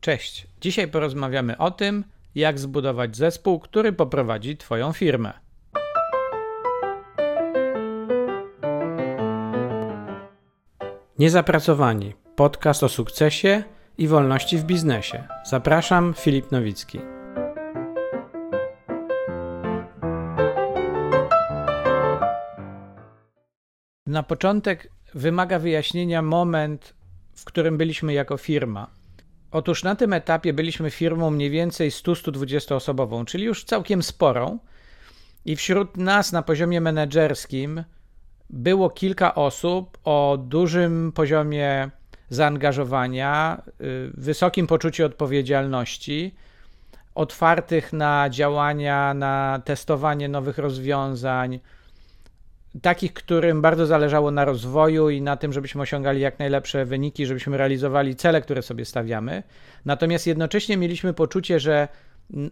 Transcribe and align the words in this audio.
Cześć. 0.00 0.46
Dzisiaj 0.60 0.88
porozmawiamy 0.88 1.58
o 1.58 1.70
tym, 1.70 2.04
jak 2.34 2.58
zbudować 2.58 3.16
zespół, 3.16 3.60
który 3.60 3.92
poprowadzi 3.92 4.56
Twoją 4.56 4.92
firmę. 4.92 5.32
Niezapracowani. 11.18 12.14
Podcast 12.36 12.82
o 12.82 12.88
sukcesie 12.88 13.62
i 13.98 14.08
wolności 14.08 14.58
w 14.58 14.64
biznesie. 14.64 15.28
Zapraszam, 15.44 16.14
Filip 16.18 16.52
Nowicki. 16.52 17.00
Na 24.06 24.22
początek 24.22 24.90
wymaga 25.14 25.58
wyjaśnienia 25.58 26.22
moment, 26.22 26.94
w 27.34 27.44
którym 27.44 27.78
byliśmy 27.78 28.12
jako 28.12 28.36
firma. 28.36 28.99
Otóż 29.52 29.82
na 29.82 29.96
tym 29.96 30.12
etapie 30.12 30.52
byliśmy 30.52 30.90
firmą 30.90 31.30
mniej 31.30 31.50
więcej 31.50 31.90
100-120 31.90 32.74
osobową, 32.74 33.24
czyli 33.24 33.44
już 33.44 33.64
całkiem 33.64 34.02
sporą. 34.02 34.58
I 35.44 35.56
wśród 35.56 35.96
nas 35.96 36.32
na 36.32 36.42
poziomie 36.42 36.80
menedżerskim 36.80 37.84
było 38.50 38.90
kilka 38.90 39.34
osób 39.34 39.98
o 40.04 40.38
dużym 40.40 41.12
poziomie 41.12 41.90
zaangażowania, 42.28 43.62
y, 43.80 44.10
wysokim 44.14 44.66
poczuciu 44.66 45.06
odpowiedzialności, 45.06 46.34
otwartych 47.14 47.92
na 47.92 48.30
działania, 48.30 49.14
na 49.14 49.62
testowanie 49.64 50.28
nowych 50.28 50.58
rozwiązań, 50.58 51.60
takich, 52.82 53.12
którym 53.12 53.62
bardzo 53.62 53.86
zależało 53.86 54.30
na 54.30 54.44
rozwoju 54.44 55.10
i 55.10 55.22
na 55.22 55.36
tym, 55.36 55.52
żebyśmy 55.52 55.82
osiągali 55.82 56.20
jak 56.20 56.38
najlepsze 56.38 56.84
wyniki, 56.84 57.26
żebyśmy 57.26 57.56
realizowali 57.56 58.16
cele, 58.16 58.40
które 58.40 58.62
sobie 58.62 58.84
stawiamy. 58.84 59.42
Natomiast 59.84 60.26
jednocześnie 60.26 60.76
mieliśmy 60.76 61.14
poczucie, 61.14 61.60
że 61.60 61.88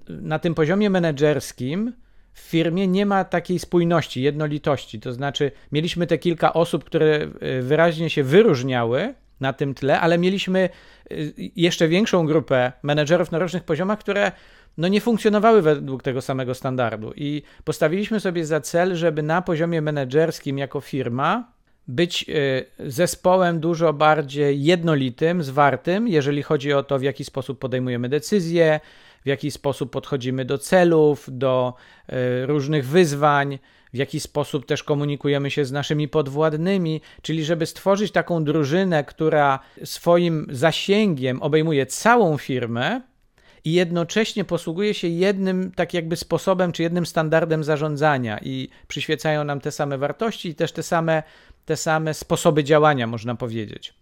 na 0.09 0.39
tym 0.39 0.55
poziomie 0.55 0.91
menedżerskim 0.91 1.93
w 2.33 2.41
firmie 2.41 2.89
nie 2.89 3.07
ma 3.07 3.25
takiej 3.25 3.59
spójności, 3.59 4.23
jednolitości. 4.23 5.01
To 5.01 5.13
znaczy, 5.13 5.53
mieliśmy 5.73 6.07
te 6.07 6.19
kilka 6.19 6.53
osób, 6.53 6.85
które 6.85 7.29
y, 7.59 7.63
wyraźnie 7.63 8.11
się 8.11 8.23
wyróżniały 8.23 9.15
na 9.41 9.53
tym 9.53 9.75
tle, 9.75 10.01
ale 10.01 10.19
mieliśmy 10.19 10.69
y, 11.13 11.33
jeszcze 11.57 11.89
większą 11.89 12.27
grupę 12.27 12.73
menedżerów 12.83 13.33
na 13.33 13.39
różnych 13.39 13.65
poziomach, 13.65 13.99
które 13.99 14.33
no 14.79 14.89
nie 14.89 15.01
funkcjonowały 15.01 15.63
według 15.63 16.03
tego 16.03 16.23
samego 16.23 16.55
standardu. 16.55 17.13
I 17.17 17.43
postawiliśmy 17.65 18.21
sobie 18.21 18.47
za 18.47 18.61
cel, 18.61 18.97
żeby 18.97 19.23
na 19.23 19.43
poziomie 19.43 19.83
menedżerskim 19.83 20.59
jako 20.59 20.81
firma 20.81 21.53
być 21.89 22.25
y, 22.29 22.91
zespołem 22.91 23.61
dużo 23.61 23.93
bardziej 23.93 24.65
jednolitym, 24.65 25.43
zwartym, 25.43 26.09
jeżeli 26.09 26.43
chodzi 26.43 26.73
o 26.73 26.83
to, 26.83 26.99
w 26.99 27.03
jaki 27.03 27.25
sposób 27.25 27.59
podejmujemy 27.59 28.09
decyzje, 28.09 28.81
w 29.25 29.29
jaki 29.29 29.51
sposób 29.51 29.91
podchodzimy 29.91 30.45
do 30.45 30.59
celów, 30.59 31.29
do 31.33 31.75
y, 32.09 32.47
różnych 32.47 32.87
wyzwań, 32.87 33.59
w 33.93 33.97
jaki 33.97 34.21
sposób 34.21 34.67
też 34.67 34.83
komunikujemy 34.83 35.51
się 35.51 35.65
z 35.65 35.73
naszymi 35.73 36.09
podwładnymi, 36.09 37.01
czyli 37.23 37.45
żeby 37.45 37.67
stworzyć 37.67 38.13
taką 38.13 38.45
drużynę, 38.45 39.05
która 39.05 39.59
swoim 39.85 40.47
zasięgiem 40.51 41.43
obejmuje 41.43 41.87
całą 41.87 42.39
firmę, 42.39 43.01
i 43.65 43.73
jednocześnie 43.73 44.45
posługuje 44.45 44.95
się 44.95 45.09
jednym 45.09 45.73
tak 45.73 45.95
jakby 45.95 46.17
sposobem 46.17 46.73
czy 46.73 46.83
jednym 46.83 47.07
standardem 47.07 47.65
zarządzania 47.65 48.39
i 48.43 48.69
przyświecają 48.89 49.45
nam 49.45 49.61
te 49.61 49.73
same 49.73 49.99
wartości 49.99 50.49
i 50.49 50.55
też 50.55 50.73
te 50.73 50.83
same, 50.83 51.23
te 51.65 51.77
same 51.77 52.15
sposoby 52.15 52.65
działania, 52.65 53.07
można 53.07 53.35
powiedzieć. 53.35 53.95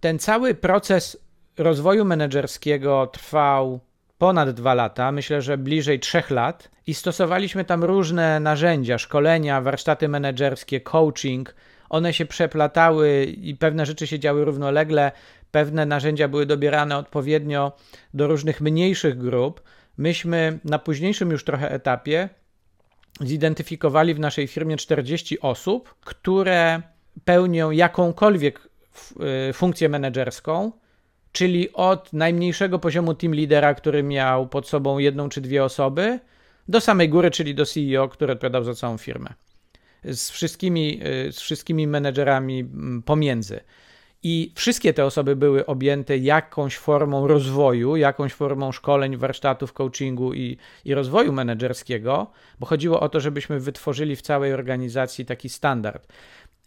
Ten 0.00 0.18
cały 0.18 0.54
proces 0.54 1.16
rozwoju 1.58 2.04
menedżerskiego 2.04 3.06
trwał 3.06 3.80
ponad 4.18 4.50
dwa 4.50 4.74
lata, 4.74 5.12
myślę, 5.12 5.42
że 5.42 5.58
bliżej 5.58 6.00
trzech 6.00 6.30
lat, 6.30 6.70
i 6.86 6.94
stosowaliśmy 6.94 7.64
tam 7.64 7.84
różne 7.84 8.40
narzędzia, 8.40 8.98
szkolenia, 8.98 9.60
warsztaty 9.60 10.08
menedżerskie, 10.08 10.80
coaching. 10.80 11.54
One 11.88 12.12
się 12.12 12.26
przeplatały 12.26 13.24
i 13.24 13.54
pewne 13.54 13.86
rzeczy 13.86 14.06
się 14.06 14.18
działy 14.18 14.44
równolegle 14.44 15.12
pewne 15.50 15.86
narzędzia 15.86 16.28
były 16.28 16.46
dobierane 16.46 16.96
odpowiednio 16.96 17.72
do 18.14 18.26
różnych 18.26 18.60
mniejszych 18.60 19.18
grup. 19.18 19.62
Myśmy 19.96 20.58
na 20.64 20.78
późniejszym 20.78 21.30
już 21.30 21.44
trochę 21.44 21.70
etapie 21.70 22.28
zidentyfikowali 23.20 24.14
w 24.14 24.18
naszej 24.18 24.46
firmie 24.46 24.76
40 24.76 25.40
osób, 25.40 25.94
które 26.00 26.82
pełnią 27.24 27.70
jakąkolwiek 27.70 28.68
y, 29.50 29.52
funkcję 29.52 29.88
menedżerską, 29.88 30.72
czyli 31.32 31.72
od 31.72 32.12
najmniejszego 32.12 32.78
poziomu 32.78 33.14
team 33.14 33.34
lidera, 33.34 33.74
który 33.74 34.02
miał 34.02 34.48
pod 34.48 34.68
sobą 34.68 34.98
jedną 34.98 35.28
czy 35.28 35.40
dwie 35.40 35.64
osoby, 35.64 36.20
do 36.68 36.80
samej 36.80 37.08
góry, 37.08 37.30
czyli 37.30 37.54
do 37.54 37.66
CEO, 37.66 38.08
który 38.08 38.32
odpowiadał 38.32 38.64
za 38.64 38.74
całą 38.74 38.98
firmę. 38.98 39.34
Z 40.04 40.30
wszystkimi, 40.30 41.00
y, 41.28 41.32
z 41.32 41.40
wszystkimi 41.40 41.86
menedżerami 41.86 42.60
mm, 42.60 43.02
pomiędzy. 43.02 43.60
I 44.22 44.52
wszystkie 44.54 44.92
te 44.92 45.04
osoby 45.04 45.36
były 45.36 45.66
objęte 45.66 46.18
jakąś 46.18 46.76
formą 46.76 47.26
rozwoju, 47.26 47.96
jakąś 47.96 48.32
formą 48.32 48.72
szkoleń, 48.72 49.16
warsztatów, 49.16 49.72
coachingu 49.72 50.34
i, 50.34 50.56
i 50.84 50.94
rozwoju 50.94 51.32
menedżerskiego, 51.32 52.30
bo 52.60 52.66
chodziło 52.66 53.00
o 53.00 53.08
to, 53.08 53.20
żebyśmy 53.20 53.60
wytworzyli 53.60 54.16
w 54.16 54.22
całej 54.22 54.52
organizacji 54.52 55.26
taki 55.26 55.48
standard. 55.48 56.12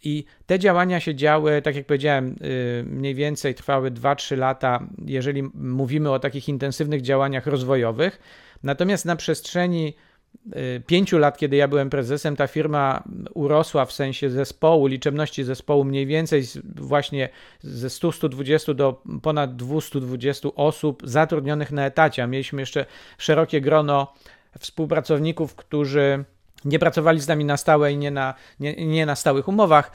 I 0.04 0.24
te 0.46 0.58
działania 0.58 1.00
się 1.00 1.14
działy, 1.14 1.62
tak 1.62 1.76
jak 1.76 1.86
powiedziałem, 1.86 2.36
y, 2.42 2.84
mniej 2.86 3.14
więcej 3.14 3.54
trwały 3.54 3.90
2-3 3.90 4.36
lata, 4.36 4.86
jeżeli 5.06 5.42
mówimy 5.54 6.10
o 6.10 6.18
takich 6.18 6.48
intensywnych 6.48 7.02
działaniach 7.02 7.46
rozwojowych. 7.46 8.20
Natomiast 8.62 9.04
na 9.04 9.16
przestrzeni 9.16 9.94
pięciu 10.86 11.18
lat, 11.18 11.38
kiedy 11.38 11.56
ja 11.56 11.68
byłem 11.68 11.90
prezesem, 11.90 12.36
ta 12.36 12.46
firma 12.46 13.02
urosła 13.34 13.84
w 13.84 13.92
sensie 13.92 14.30
zespołu, 14.30 14.86
liczebności 14.86 15.44
zespołu 15.44 15.84
mniej 15.84 16.06
więcej 16.06 16.42
właśnie 16.76 17.28
ze 17.60 17.88
100-120 17.88 18.74
do 18.74 19.02
ponad 19.22 19.56
220 19.56 20.48
osób 20.56 21.02
zatrudnionych 21.04 21.72
na 21.72 21.86
etacie. 21.86 22.22
A 22.22 22.26
mieliśmy 22.26 22.62
jeszcze 22.62 22.86
szerokie 23.18 23.60
grono 23.60 24.12
współpracowników, 24.58 25.54
którzy 25.54 26.24
nie 26.64 26.78
pracowali 26.78 27.20
z 27.20 27.28
nami 27.28 27.44
na 27.44 27.56
stałe 27.56 27.92
i 27.92 27.96
nie 27.96 28.10
na, 28.10 28.34
nie, 28.60 28.86
nie 28.86 29.06
na 29.06 29.16
stałych 29.16 29.48
umowach. 29.48 29.90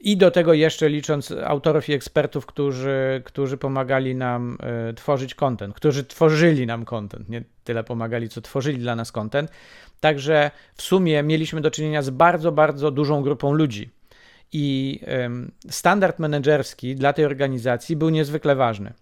I 0.00 0.16
do 0.16 0.30
tego 0.30 0.54
jeszcze 0.54 0.88
licząc 0.88 1.32
autorów 1.44 1.88
i 1.88 1.92
ekspertów, 1.92 2.46
którzy, 2.46 3.22
którzy 3.24 3.56
pomagali 3.56 4.14
nam 4.14 4.58
y, 4.90 4.94
tworzyć 4.94 5.34
content, 5.34 5.74
którzy 5.74 6.04
tworzyli 6.04 6.66
nam 6.66 6.84
content, 6.84 7.28
nie 7.28 7.44
tyle 7.64 7.84
pomagali, 7.84 8.28
co 8.28 8.40
tworzyli 8.40 8.78
dla 8.78 8.96
nas 8.96 9.12
content. 9.12 9.50
Także 10.00 10.50
w 10.74 10.82
sumie 10.82 11.22
mieliśmy 11.22 11.60
do 11.60 11.70
czynienia 11.70 12.02
z 12.02 12.10
bardzo, 12.10 12.52
bardzo 12.52 12.90
dużą 12.90 13.22
grupą 13.22 13.52
ludzi. 13.52 13.90
I 14.52 15.00
y, 15.68 15.72
standard 15.72 16.18
menedżerski 16.18 16.96
dla 16.96 17.12
tej 17.12 17.24
organizacji 17.24 17.96
był 17.96 18.08
niezwykle 18.08 18.56
ważny. 18.56 18.92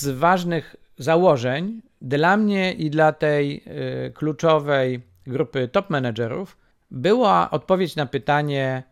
Z 0.00 0.08
ważnych 0.08 0.76
założeń 0.98 1.82
dla 2.02 2.36
mnie 2.36 2.72
i 2.72 2.90
dla 2.90 3.12
tej 3.12 3.62
y, 4.08 4.12
kluczowej 4.12 5.00
grupy 5.26 5.68
top 5.68 5.90
menedżerów 5.90 6.56
była 6.90 7.50
odpowiedź 7.50 7.96
na 7.96 8.06
pytanie, 8.06 8.82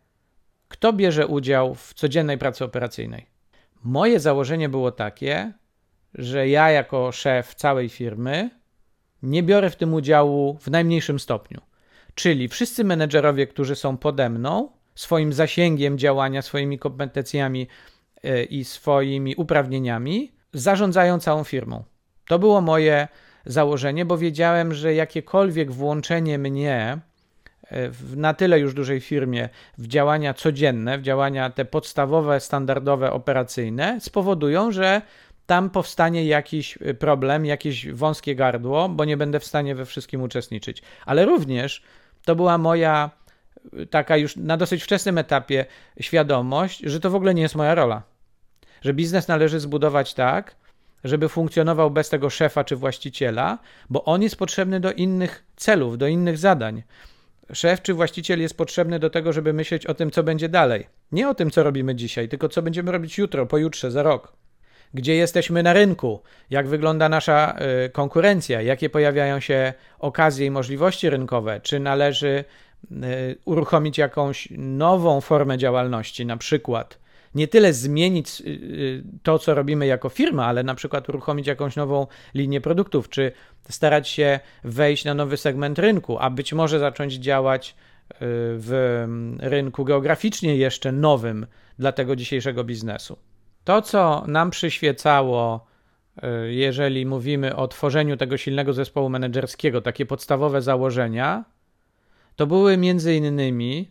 kto 0.74 0.92
bierze 0.92 1.26
udział 1.26 1.74
w 1.74 1.94
codziennej 1.94 2.38
pracy 2.38 2.64
operacyjnej. 2.64 3.26
Moje 3.84 4.20
założenie 4.20 4.68
było 4.68 4.92
takie, 4.92 5.52
że 6.14 6.48
ja 6.48 6.70
jako 6.70 7.12
szef 7.12 7.54
całej 7.54 7.88
firmy 7.88 8.50
nie 9.22 9.42
biorę 9.42 9.70
w 9.70 9.76
tym 9.76 9.94
udziału 9.94 10.58
w 10.60 10.70
najmniejszym 10.70 11.18
stopniu. 11.18 11.60
Czyli 12.14 12.48
wszyscy 12.48 12.84
menedżerowie, 12.84 13.46
którzy 13.46 13.76
są 13.76 13.96
pode 13.96 14.30
mną, 14.30 14.68
swoim 14.94 15.32
zasięgiem 15.32 15.98
działania, 15.98 16.42
swoimi 16.42 16.78
kompetencjami 16.78 17.68
e, 18.24 18.44
i 18.44 18.64
swoimi 18.64 19.34
uprawnieniami, 19.36 20.32
zarządzają 20.52 21.20
całą 21.20 21.44
firmą. 21.44 21.84
To 22.26 22.38
było 22.38 22.60
moje 22.60 23.08
założenie, 23.46 24.04
bo 24.04 24.18
wiedziałem, 24.18 24.74
że 24.74 24.94
jakiekolwiek 24.94 25.72
włączenie 25.72 26.38
mnie 26.38 26.98
w 27.90 28.16
na 28.16 28.34
tyle 28.34 28.60
już 28.60 28.74
dużej 28.74 29.00
firmie 29.00 29.48
w 29.78 29.86
działania 29.86 30.34
codzienne, 30.34 30.98
w 30.98 31.02
działania 31.02 31.50
te 31.50 31.64
podstawowe, 31.64 32.40
standardowe, 32.40 33.12
operacyjne, 33.12 34.00
spowodują, 34.00 34.72
że 34.72 35.02
tam 35.46 35.70
powstanie 35.70 36.24
jakiś 36.24 36.76
y, 36.76 36.94
problem, 36.94 37.46
jakieś 37.46 37.88
wąskie 37.92 38.34
gardło, 38.34 38.88
bo 38.88 39.04
nie 39.04 39.16
będę 39.16 39.40
w 39.40 39.44
stanie 39.44 39.74
we 39.74 39.86
wszystkim 39.86 40.22
uczestniczyć. 40.22 40.82
Ale 41.06 41.24
również 41.24 41.82
to 42.24 42.36
była 42.36 42.58
moja 42.58 43.10
y, 43.78 43.86
taka 43.86 44.16
już 44.16 44.36
na 44.36 44.56
dosyć 44.56 44.82
wczesnym 44.82 45.18
etapie 45.18 45.66
świadomość, 46.00 46.80
że 46.80 47.00
to 47.00 47.10
w 47.10 47.14
ogóle 47.14 47.34
nie 47.34 47.42
jest 47.42 47.54
moja 47.54 47.74
rola. 47.74 48.02
Że 48.82 48.94
biznes 48.94 49.28
należy 49.28 49.60
zbudować 49.60 50.14
tak, 50.14 50.56
żeby 51.04 51.28
funkcjonował 51.28 51.90
bez 51.90 52.08
tego 52.08 52.30
szefa 52.30 52.64
czy 52.64 52.76
właściciela, 52.76 53.58
bo 53.90 54.04
on 54.04 54.22
jest 54.22 54.36
potrzebny 54.36 54.80
do 54.80 54.92
innych 54.92 55.44
celów, 55.56 55.98
do 55.98 56.06
innych 56.06 56.38
zadań. 56.38 56.82
Szef 57.52 57.82
czy 57.82 57.94
właściciel 57.94 58.40
jest 58.40 58.56
potrzebny 58.56 58.98
do 58.98 59.10
tego, 59.10 59.32
żeby 59.32 59.52
myśleć 59.52 59.86
o 59.86 59.94
tym, 59.94 60.10
co 60.10 60.22
będzie 60.22 60.48
dalej. 60.48 60.86
Nie 61.12 61.28
o 61.28 61.34
tym, 61.34 61.50
co 61.50 61.62
robimy 61.62 61.94
dzisiaj, 61.94 62.28
tylko 62.28 62.48
co 62.48 62.62
będziemy 62.62 62.92
robić 62.92 63.18
jutro, 63.18 63.46
pojutrze, 63.46 63.90
za 63.90 64.02
rok. 64.02 64.32
gdzie 64.94 65.14
jesteśmy 65.14 65.62
na 65.62 65.72
rynku, 65.72 66.22
jak 66.50 66.68
wygląda 66.68 67.08
nasza 67.08 67.56
y, 67.86 67.90
konkurencja, 67.90 68.62
jakie 68.62 68.90
pojawiają 68.90 69.40
się 69.40 69.72
okazje 69.98 70.46
i 70.46 70.50
możliwości 70.50 71.10
rynkowe, 71.10 71.60
czy 71.60 71.80
należy 71.80 72.44
y, 72.92 72.94
uruchomić 73.44 73.98
jakąś 73.98 74.48
nową 74.58 75.20
formę 75.20 75.58
działalności, 75.58 76.26
na 76.26 76.36
przykład 76.36 76.98
nie 77.34 77.48
tyle 77.48 77.72
zmienić 77.72 78.40
y, 78.40 79.04
to, 79.22 79.38
co 79.38 79.54
robimy 79.54 79.86
jako 79.86 80.08
firma, 80.08 80.46
ale 80.46 80.62
na 80.62 80.74
przykład 80.74 81.08
uruchomić 81.08 81.46
jakąś 81.46 81.76
nową 81.76 82.06
linię 82.34 82.60
produktów, 82.60 83.08
czy 83.08 83.32
starać 83.68 84.08
się 84.08 84.40
wejść 84.64 85.04
na 85.04 85.14
nowy 85.14 85.36
segment 85.36 85.78
rynku, 85.78 86.18
a 86.18 86.30
być 86.30 86.52
może 86.52 86.78
zacząć 86.78 87.14
działać 87.14 87.76
w 88.20 89.00
mm, 89.04 89.38
rynku 89.40 89.84
geograficznie 89.84 90.56
jeszcze 90.56 90.92
nowym 90.92 91.46
dla 91.78 91.92
tego 91.92 92.16
dzisiejszego 92.16 92.64
biznesu. 92.64 93.16
To, 93.64 93.82
co 93.82 94.24
nam 94.26 94.50
przyświecało, 94.50 95.66
y, 96.16 96.52
jeżeli 96.52 97.06
mówimy 97.06 97.56
o 97.56 97.68
tworzeniu 97.68 98.16
tego 98.16 98.36
silnego 98.36 98.72
zespołu 98.72 99.08
menedżerskiego, 99.08 99.80
takie 99.80 100.06
podstawowe 100.06 100.62
założenia, 100.62 101.44
to 102.36 102.46
były 102.46 102.76
między 102.76 103.14
innymi 103.14 103.90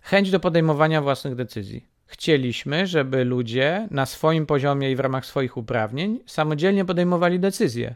chęć 0.00 0.30
do 0.30 0.40
podejmowania 0.40 1.02
własnych 1.02 1.34
decyzji. 1.34 1.89
Chcieliśmy, 2.10 2.86
żeby 2.86 3.24
ludzie 3.24 3.88
na 3.90 4.06
swoim 4.06 4.46
poziomie 4.46 4.90
i 4.90 4.96
w 4.96 5.00
ramach 5.00 5.26
swoich 5.26 5.56
uprawnień 5.56 6.20
samodzielnie 6.26 6.84
podejmowali 6.84 7.40
decyzje. 7.40 7.94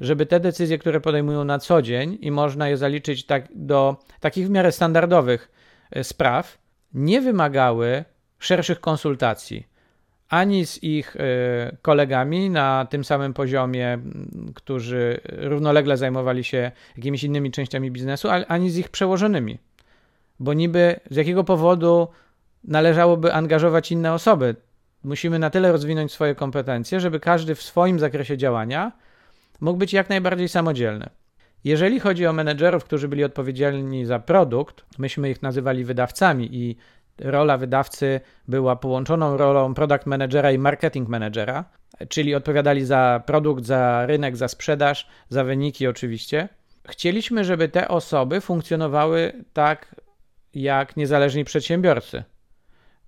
Żeby 0.00 0.26
te 0.26 0.40
decyzje, 0.40 0.78
które 0.78 1.00
podejmują 1.00 1.44
na 1.44 1.58
co 1.58 1.82
dzień 1.82 2.18
i 2.20 2.30
można 2.30 2.68
je 2.68 2.76
zaliczyć 2.76 3.26
tak 3.26 3.48
do 3.54 3.96
takich 4.20 4.46
w 4.46 4.50
miarę 4.50 4.72
standardowych 4.72 5.52
y, 5.96 6.04
spraw, 6.04 6.58
nie 6.94 7.20
wymagały 7.20 8.04
szerszych 8.38 8.80
konsultacji 8.80 9.66
ani 10.28 10.66
z 10.66 10.82
ich 10.82 11.16
y, 11.16 11.20
kolegami 11.82 12.50
na 12.50 12.86
tym 12.90 13.04
samym 13.04 13.34
poziomie, 13.34 13.98
którzy 14.54 15.20
równolegle 15.26 15.96
zajmowali 15.96 16.44
się 16.44 16.70
jakimiś 16.96 17.24
innymi 17.24 17.50
częściami 17.50 17.90
biznesu, 17.90 18.28
ani 18.48 18.70
z 18.70 18.76
ich 18.76 18.88
przełożonymi. 18.88 19.58
Bo 20.40 20.54
niby 20.54 21.00
z 21.10 21.16
jakiego 21.16 21.44
powodu 21.44 22.08
należałoby 22.64 23.32
angażować 23.32 23.92
inne 23.92 24.12
osoby? 24.12 24.56
Musimy 25.04 25.38
na 25.38 25.50
tyle 25.50 25.72
rozwinąć 25.72 26.12
swoje 26.12 26.34
kompetencje, 26.34 27.00
żeby 27.00 27.20
każdy 27.20 27.54
w 27.54 27.62
swoim 27.62 27.98
zakresie 27.98 28.36
działania 28.36 28.92
mógł 29.60 29.78
być 29.78 29.92
jak 29.92 30.08
najbardziej 30.08 30.48
samodzielny. 30.48 31.10
Jeżeli 31.64 32.00
chodzi 32.00 32.26
o 32.26 32.32
menedżerów, 32.32 32.84
którzy 32.84 33.08
byli 33.08 33.24
odpowiedzialni 33.24 34.06
za 34.06 34.18
produkt, 34.18 34.84
myśmy 34.98 35.30
ich 35.30 35.42
nazywali 35.42 35.84
wydawcami 35.84 36.48
i 36.56 36.76
rola 37.18 37.58
wydawcy 37.58 38.20
była 38.48 38.76
połączoną 38.76 39.36
rolą 39.36 39.74
product 39.74 40.06
managera 40.06 40.52
i 40.52 40.58
marketing 40.58 41.08
managera, 41.08 41.64
czyli 42.08 42.34
odpowiadali 42.34 42.84
za 42.84 43.22
produkt, 43.26 43.64
za 43.64 44.06
rynek, 44.06 44.36
za 44.36 44.48
sprzedaż, 44.48 45.08
za 45.28 45.44
wyniki 45.44 45.86
oczywiście. 45.86 46.48
Chcieliśmy, 46.88 47.44
żeby 47.44 47.68
te 47.68 47.88
osoby 47.88 48.40
funkcjonowały 48.40 49.44
tak 49.52 49.94
jak 50.54 50.96
niezależni 50.96 51.44
przedsiębiorcy, 51.44 52.24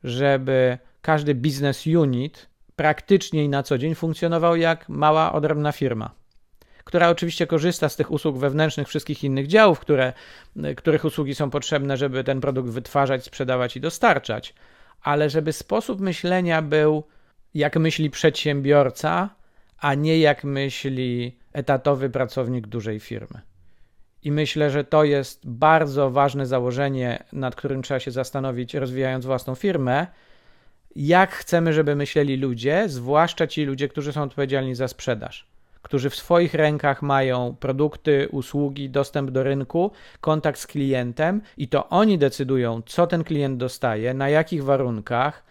żeby 0.06 0.78
każdy 1.02 1.34
business 1.34 1.86
unit 1.86 2.48
praktycznie 2.76 3.44
i 3.44 3.48
na 3.48 3.62
co 3.62 3.78
dzień 3.78 3.94
funkcjonował 3.94 4.56
jak 4.56 4.88
mała, 4.88 5.32
odrębna 5.32 5.72
firma 5.72 6.14
która 6.86 7.08
oczywiście 7.08 7.46
korzysta 7.46 7.88
z 7.88 7.96
tych 7.96 8.10
usług 8.10 8.38
wewnętrznych 8.38 8.88
wszystkich 8.88 9.24
innych 9.24 9.46
działów, 9.46 9.80
które, 9.80 10.12
których 10.76 11.04
usługi 11.04 11.34
są 11.34 11.50
potrzebne, 11.50 11.96
żeby 11.96 12.24
ten 12.24 12.40
produkt 12.40 12.70
wytwarzać, 12.70 13.24
sprzedawać 13.24 13.76
i 13.76 13.80
dostarczać, 13.80 14.54
ale 15.02 15.30
żeby 15.30 15.52
sposób 15.52 16.00
myślenia 16.00 16.62
był 16.62 17.04
jak 17.54 17.76
myśli 17.76 18.10
przedsiębiorca, 18.10 19.30
a 19.78 19.94
nie 19.94 20.18
jak 20.18 20.44
myśli 20.44 21.38
etatowy 21.52 22.10
pracownik 22.10 22.66
dużej 22.66 23.00
firmy. 23.00 23.40
I 24.22 24.32
myślę, 24.32 24.70
że 24.70 24.84
to 24.84 25.04
jest 25.04 25.48
bardzo 25.48 26.10
ważne 26.10 26.46
założenie, 26.46 27.24
nad 27.32 27.56
którym 27.56 27.82
trzeba 27.82 28.00
się 28.00 28.10
zastanowić, 28.10 28.74
rozwijając 28.74 29.26
własną 29.26 29.54
firmę. 29.54 30.06
Jak 30.96 31.30
chcemy, 31.30 31.72
żeby 31.72 31.96
myśleli 31.96 32.36
ludzie, 32.36 32.84
zwłaszcza 32.86 33.46
ci 33.46 33.64
ludzie, 33.64 33.88
którzy 33.88 34.12
są 34.12 34.22
odpowiedzialni 34.22 34.74
za 34.74 34.88
sprzedaż 34.88 35.46
którzy 35.86 36.10
w 36.10 36.16
swoich 36.16 36.54
rękach 36.54 37.02
mają 37.02 37.56
produkty, 37.60 38.28
usługi, 38.30 38.90
dostęp 38.90 39.30
do 39.30 39.42
rynku, 39.42 39.90
kontakt 40.20 40.60
z 40.60 40.66
klientem 40.66 41.42
i 41.56 41.68
to 41.68 41.88
oni 41.88 42.18
decydują, 42.18 42.82
co 42.86 43.06
ten 43.06 43.24
klient 43.24 43.58
dostaje, 43.58 44.14
na 44.14 44.28
jakich 44.28 44.64
warunkach, 44.64 45.44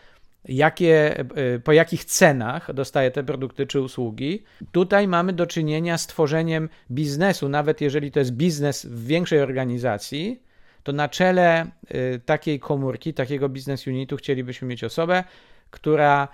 jakie, 0.47 1.25
y, 1.55 1.59
po 1.59 1.71
jakich 1.71 2.05
cenach 2.05 2.73
dostaje 2.73 3.11
te 3.11 3.23
produkty 3.23 3.67
czy 3.67 3.81
usługi. 3.81 4.43
Tutaj 4.71 5.07
mamy 5.07 5.33
do 5.33 5.47
czynienia 5.47 5.97
z 5.97 6.07
tworzeniem 6.07 6.69
biznesu, 6.91 7.49
nawet 7.49 7.81
jeżeli 7.81 8.11
to 8.11 8.19
jest 8.19 8.31
biznes 8.31 8.85
w 8.85 9.07
większej 9.07 9.41
organizacji, 9.41 10.43
to 10.83 10.93
na 10.93 11.09
czele 11.09 11.65
y, 11.95 12.21
takiej 12.25 12.59
komórki, 12.59 13.13
takiego 13.13 13.49
biznes 13.49 13.87
unitu 13.87 14.17
chcielibyśmy 14.17 14.67
mieć 14.67 14.83
osobę, 14.83 15.23
która 15.69 16.27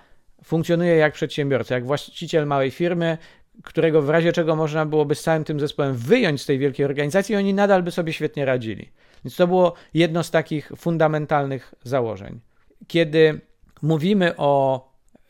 funkcjonuje 0.44 0.96
jak 0.96 1.12
przedsiębiorca, 1.14 1.74
jak 1.74 1.86
właściciel 1.86 2.46
małej 2.46 2.70
firmy, 2.70 3.18
którego 3.62 4.02
w 4.02 4.10
razie 4.10 4.32
czego 4.32 4.56
można 4.56 4.86
byłoby 4.86 5.14
z 5.14 5.22
całym 5.22 5.44
tym 5.44 5.60
zespołem 5.60 5.94
wyjąć 5.94 6.42
z 6.42 6.46
tej 6.46 6.58
wielkiej 6.58 6.86
organizacji, 6.86 7.36
oni 7.36 7.54
nadal 7.54 7.82
by 7.82 7.90
sobie 7.90 8.12
świetnie 8.12 8.44
radzili. 8.44 8.90
Więc 9.24 9.36
to 9.36 9.46
było 9.46 9.74
jedno 9.94 10.22
z 10.22 10.30
takich 10.30 10.72
fundamentalnych 10.76 11.74
założeń. 11.82 12.40
Kiedy 12.86 13.40
mówimy 13.82 14.36
o 14.36 14.84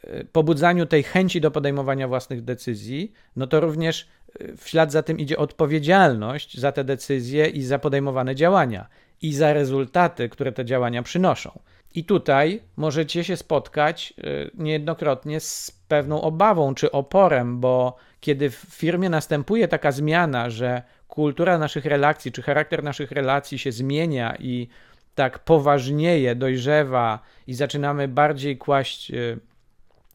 e, 0.05 0.25
pobudzaniu 0.25 0.87
tej 0.87 1.03
chęci 1.03 1.41
do 1.41 1.51
podejmowania 1.51 2.09
własnych 2.09 2.45
decyzji, 2.45 3.13
no 3.37 3.47
to 3.47 3.61
również 3.61 4.09
e, 4.41 4.57
w 4.57 4.69
ślad 4.69 4.93
za 4.93 5.03
tym 5.03 5.19
idzie 5.19 5.39
odpowiedzialność 5.39 6.59
za 6.59 6.73
te 6.73 6.85
decyzje 6.85 7.47
i 7.47 7.63
za 7.63 7.79
podejmowane 7.79 8.35
działania 8.35 8.87
i 9.23 9.35
za 9.35 9.53
rezultaty, 9.53 10.29
które 10.29 10.53
te 10.53 10.65
działania 10.65 11.03
przynoszą. 11.03 11.59
I 11.95 12.05
tutaj 12.05 12.63
możecie 12.77 13.25
się 13.25 13.37
spotkać 13.37 14.15
e, 14.19 14.23
niejednokrotnie 14.55 15.41
z 15.41 15.71
pewną 15.89 16.21
obawą 16.21 16.75
czy 16.75 16.91
oporem, 16.91 17.61
bo 17.61 17.97
kiedy 18.21 18.51
w 18.51 18.55
firmie 18.55 19.09
następuje 19.11 19.69
taka 19.69 19.93
zmiana, 19.93 20.51
że 20.51 20.83
kultura 21.09 21.59
naszych 21.59 21.85
relacji 21.85 22.33
czy 22.33 22.43
charakter 22.43 22.85
naszych 22.85 23.13
relacji 23.13 23.59
się 23.59 23.73
zmienia 23.73 24.37
i 24.39 24.69
tak 25.15 25.39
poważnieje, 25.39 26.35
dojrzewa 26.35 27.19
i 27.47 27.55
zaczynamy 27.55 28.09
bardziej 28.09 28.59
kłaść 28.59 29.11
e, 29.11 29.37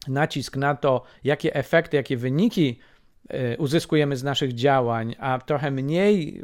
nacisk 0.08 0.56
na 0.56 0.74
to, 0.74 1.02
jakie 1.24 1.54
efekty, 1.54 1.96
jakie 1.96 2.16
wyniki 2.16 2.78
e, 3.28 3.56
uzyskujemy 3.56 4.16
z 4.16 4.24
naszych 4.24 4.54
działań, 4.54 5.14
a 5.18 5.38
trochę 5.38 5.70
mniej 5.70 6.42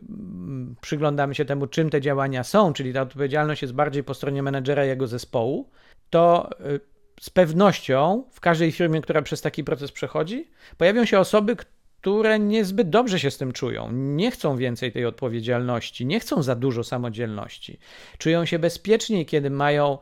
przyglądamy 0.80 1.34
się 1.34 1.44
temu, 1.44 1.66
czym 1.66 1.90
te 1.90 2.00
działania 2.00 2.44
są, 2.44 2.72
czyli 2.72 2.92
ta 2.92 3.02
odpowiedzialność 3.02 3.62
jest 3.62 3.74
bardziej 3.74 4.04
po 4.04 4.14
stronie 4.14 4.42
menedżera 4.42 4.84
i 4.84 4.88
jego 4.88 5.06
zespołu, 5.06 5.70
to 6.10 6.50
e, 6.60 6.94
z 7.20 7.30
pewnością 7.30 8.24
w 8.32 8.40
każdej 8.40 8.72
firmie, 8.72 9.00
która 9.00 9.22
przez 9.22 9.40
taki 9.40 9.64
proces 9.64 9.92
przechodzi, 9.92 10.50
pojawią 10.78 11.04
się 11.04 11.18
osoby, 11.18 11.56
które 12.04 12.38
niezbyt 12.38 12.90
dobrze 12.90 13.20
się 13.20 13.30
z 13.30 13.38
tym 13.38 13.52
czują, 13.52 13.92
nie 13.92 14.30
chcą 14.30 14.56
więcej 14.56 14.92
tej 14.92 15.06
odpowiedzialności, 15.06 16.06
nie 16.06 16.20
chcą 16.20 16.42
za 16.42 16.54
dużo 16.54 16.84
samodzielności, 16.84 17.78
czują 18.18 18.44
się 18.44 18.58
bezpieczniej, 18.58 19.26
kiedy 19.26 19.50
mają 19.50 19.98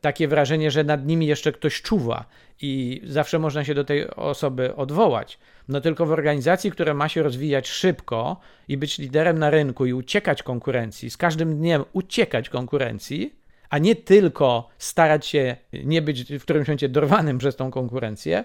takie 0.00 0.28
wrażenie, 0.28 0.70
że 0.70 0.84
nad 0.84 1.06
nimi 1.06 1.26
jeszcze 1.26 1.52
ktoś 1.52 1.82
czuwa 1.82 2.24
i 2.62 3.00
zawsze 3.04 3.38
można 3.38 3.64
się 3.64 3.74
do 3.74 3.84
tej 3.84 4.10
osoby 4.10 4.76
odwołać. 4.76 5.38
No 5.68 5.80
tylko 5.80 6.06
w 6.06 6.12
organizacji, 6.12 6.70
która 6.70 6.94
ma 6.94 7.08
się 7.08 7.22
rozwijać 7.22 7.68
szybko 7.68 8.40
i 8.68 8.76
być 8.76 8.98
liderem 8.98 9.38
na 9.38 9.50
rynku 9.50 9.86
i 9.86 9.92
uciekać 9.92 10.42
konkurencji, 10.42 11.10
z 11.10 11.16
każdym 11.16 11.58
dniem 11.58 11.84
uciekać 11.92 12.48
konkurencji, 12.48 13.34
a 13.70 13.78
nie 13.78 13.96
tylko 13.96 14.68
starać 14.78 15.26
się 15.26 15.56
nie 15.72 16.02
być 16.02 16.34
w 16.38 16.42
którymś 16.42 16.68
momencie 16.68 16.88
dorwanym 16.88 17.38
przez 17.38 17.56
tą 17.56 17.70
konkurencję, 17.70 18.44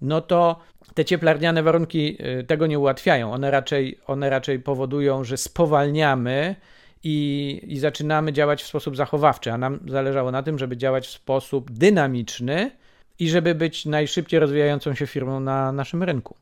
no 0.00 0.20
to 0.20 0.58
te 0.94 1.04
cieplarniane 1.04 1.62
warunki 1.62 2.16
y, 2.40 2.44
tego 2.44 2.66
nie 2.66 2.78
ułatwiają. 2.78 3.32
One 3.32 3.50
raczej, 3.50 3.98
one 4.06 4.30
raczej 4.30 4.58
powodują, 4.58 5.24
że 5.24 5.36
spowalniamy 5.36 6.56
i, 7.04 7.60
i 7.66 7.78
zaczynamy 7.78 8.32
działać 8.32 8.62
w 8.62 8.66
sposób 8.66 8.96
zachowawczy, 8.96 9.52
a 9.52 9.58
nam 9.58 9.80
zależało 9.88 10.30
na 10.30 10.42
tym, 10.42 10.58
żeby 10.58 10.76
działać 10.76 11.06
w 11.06 11.10
sposób 11.10 11.70
dynamiczny 11.70 12.70
i 13.18 13.28
żeby 13.28 13.54
być 13.54 13.86
najszybciej 13.86 14.40
rozwijającą 14.40 14.94
się 14.94 15.06
firmą 15.06 15.40
na 15.40 15.72
naszym 15.72 16.02
rynku. 16.02 16.36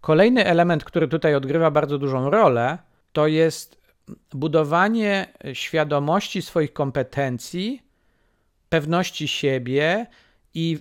Kolejny 0.00 0.44
element, 0.44 0.84
który 0.84 1.08
tutaj 1.08 1.34
odgrywa 1.34 1.70
bardzo 1.70 1.98
dużą 1.98 2.30
rolę, 2.30 2.78
to 3.12 3.26
jest 3.26 3.82
budowanie 4.34 5.26
świadomości 5.52 6.42
swoich 6.42 6.72
kompetencji, 6.72 7.82
pewności 8.68 9.28
siebie 9.28 10.06
i 10.54 10.78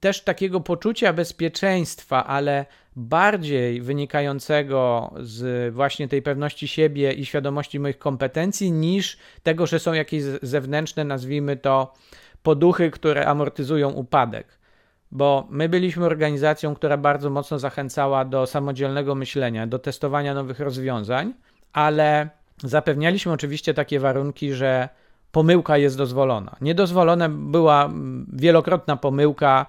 też 0.00 0.24
takiego 0.24 0.60
poczucia 0.60 1.12
bezpieczeństwa, 1.12 2.26
ale 2.26 2.66
bardziej 2.96 3.80
wynikającego 3.80 5.10
z 5.20 5.74
właśnie 5.74 6.08
tej 6.08 6.22
pewności 6.22 6.68
siebie 6.68 7.12
i 7.12 7.26
świadomości 7.26 7.80
moich 7.80 7.98
kompetencji, 7.98 8.72
niż 8.72 9.18
tego, 9.42 9.66
że 9.66 9.78
są 9.78 9.92
jakieś 9.92 10.22
zewnętrzne, 10.42 11.04
nazwijmy 11.04 11.56
to, 11.56 11.94
poduchy, 12.42 12.90
które 12.90 13.26
amortyzują 13.26 13.90
upadek. 13.90 14.58
bo 15.10 15.46
my 15.50 15.68
byliśmy 15.68 16.06
organizacją, 16.06 16.74
która 16.74 16.96
bardzo 16.96 17.30
mocno 17.30 17.58
zachęcała 17.58 18.24
do 18.24 18.46
samodzielnego 18.46 19.14
myślenia, 19.14 19.66
do 19.66 19.78
testowania 19.78 20.34
nowych 20.34 20.60
rozwiązań, 20.60 21.34
ale 21.72 22.28
zapewnialiśmy 22.64 23.32
oczywiście 23.32 23.74
takie 23.74 24.00
warunki, 24.00 24.52
że 24.52 24.88
pomyłka 25.32 25.78
jest 25.78 25.98
dozwolona. 25.98 26.56
Niedozwolona 26.60 27.28
była 27.28 27.90
wielokrotna 28.32 28.96
pomyłka 28.96 29.66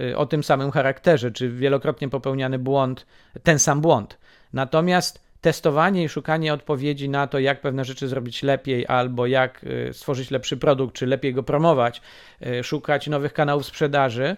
y, 0.00 0.16
o 0.16 0.26
tym 0.26 0.44
samym 0.44 0.70
charakterze, 0.70 1.30
czy 1.30 1.50
wielokrotnie 1.50 2.08
popełniany 2.08 2.58
błąd, 2.58 3.06
ten 3.42 3.58
sam 3.58 3.80
błąd. 3.80 4.18
Natomiast 4.52 5.30
testowanie 5.40 6.04
i 6.04 6.08
szukanie 6.08 6.54
odpowiedzi 6.54 7.08
na 7.08 7.26
to, 7.26 7.38
jak 7.38 7.60
pewne 7.60 7.84
rzeczy 7.84 8.08
zrobić 8.08 8.42
lepiej, 8.42 8.86
albo 8.86 9.26
jak 9.26 9.64
y, 9.64 9.92
stworzyć 9.92 10.30
lepszy 10.30 10.56
produkt, 10.56 10.94
czy 10.94 11.06
lepiej 11.06 11.34
go 11.34 11.42
promować, 11.42 12.02
y, 12.46 12.64
szukać 12.64 13.06
nowych 13.06 13.32
kanałów 13.32 13.66
sprzedaży, 13.66 14.36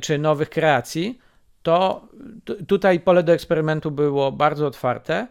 czy 0.00 0.18
nowych 0.18 0.50
kreacji, 0.50 1.18
to 1.62 2.08
tutaj 2.68 3.00
pole 3.00 3.22
do 3.22 3.32
eksperymentu 3.32 3.90
było 3.90 4.32
bardzo 4.32 4.66
otwarte 4.66 5.26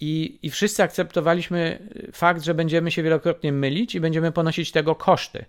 i, 0.00 0.38
i 0.42 0.50
wszyscy 0.50 0.82
akceptowaliśmy 0.82 1.88
fakt, 2.12 2.42
że 2.42 2.54
będziemy 2.54 2.90
się 2.90 3.02
wielokrotnie 3.02 3.52
mylić 3.52 3.94
i 3.94 4.00
będziemy 4.00 4.32
ponosić 4.32 4.72
tego 4.72 4.94
koszty. 4.94 5.44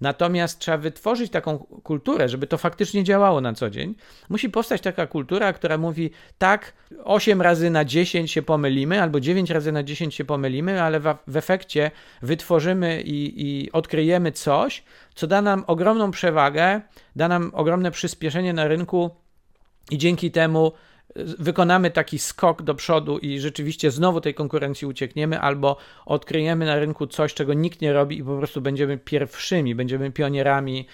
Natomiast 0.00 0.58
trzeba 0.58 0.78
wytworzyć 0.78 1.32
taką 1.32 1.58
kulturę, 1.58 2.28
żeby 2.28 2.46
to 2.46 2.58
faktycznie 2.58 3.04
działało 3.04 3.40
na 3.40 3.54
co 3.54 3.70
dzień. 3.70 3.94
Musi 4.28 4.50
powstać 4.50 4.80
taka 4.80 5.06
kultura, 5.06 5.52
która 5.52 5.78
mówi: 5.78 6.10
tak, 6.38 6.72
8 7.04 7.42
razy 7.42 7.70
na 7.70 7.84
10 7.84 8.30
się 8.30 8.42
pomylimy, 8.42 9.02
albo 9.02 9.20
9 9.20 9.50
razy 9.50 9.72
na 9.72 9.82
10 9.82 10.14
się 10.14 10.24
pomylimy, 10.24 10.82
ale 10.82 11.00
w, 11.00 11.14
w 11.26 11.36
efekcie 11.36 11.90
wytworzymy 12.22 13.02
i, 13.02 13.46
i 13.46 13.72
odkryjemy 13.72 14.32
coś, 14.32 14.82
co 15.14 15.26
da 15.26 15.42
nam 15.42 15.64
ogromną 15.66 16.10
przewagę, 16.10 16.80
da 17.16 17.28
nam 17.28 17.50
ogromne 17.54 17.90
przyspieszenie 17.90 18.52
na 18.52 18.68
rynku 18.68 19.10
i 19.90 19.98
dzięki 19.98 20.30
temu 20.30 20.72
wykonamy 21.38 21.90
taki 21.90 22.18
skok 22.18 22.62
do 22.62 22.74
przodu 22.74 23.18
i 23.18 23.40
rzeczywiście 23.40 23.90
znowu 23.90 24.20
tej 24.20 24.34
konkurencji 24.34 24.86
uciekniemy, 24.86 25.40
albo 25.40 25.76
odkryjemy 26.06 26.66
na 26.66 26.78
rynku 26.78 27.06
coś, 27.06 27.34
czego 27.34 27.54
nikt 27.54 27.80
nie 27.80 27.92
robi 27.92 28.18
i 28.18 28.24
po 28.24 28.38
prostu 28.38 28.60
będziemy 28.60 28.98
pierwszymi, 28.98 29.74
będziemy 29.74 30.10
pionierami, 30.10 30.86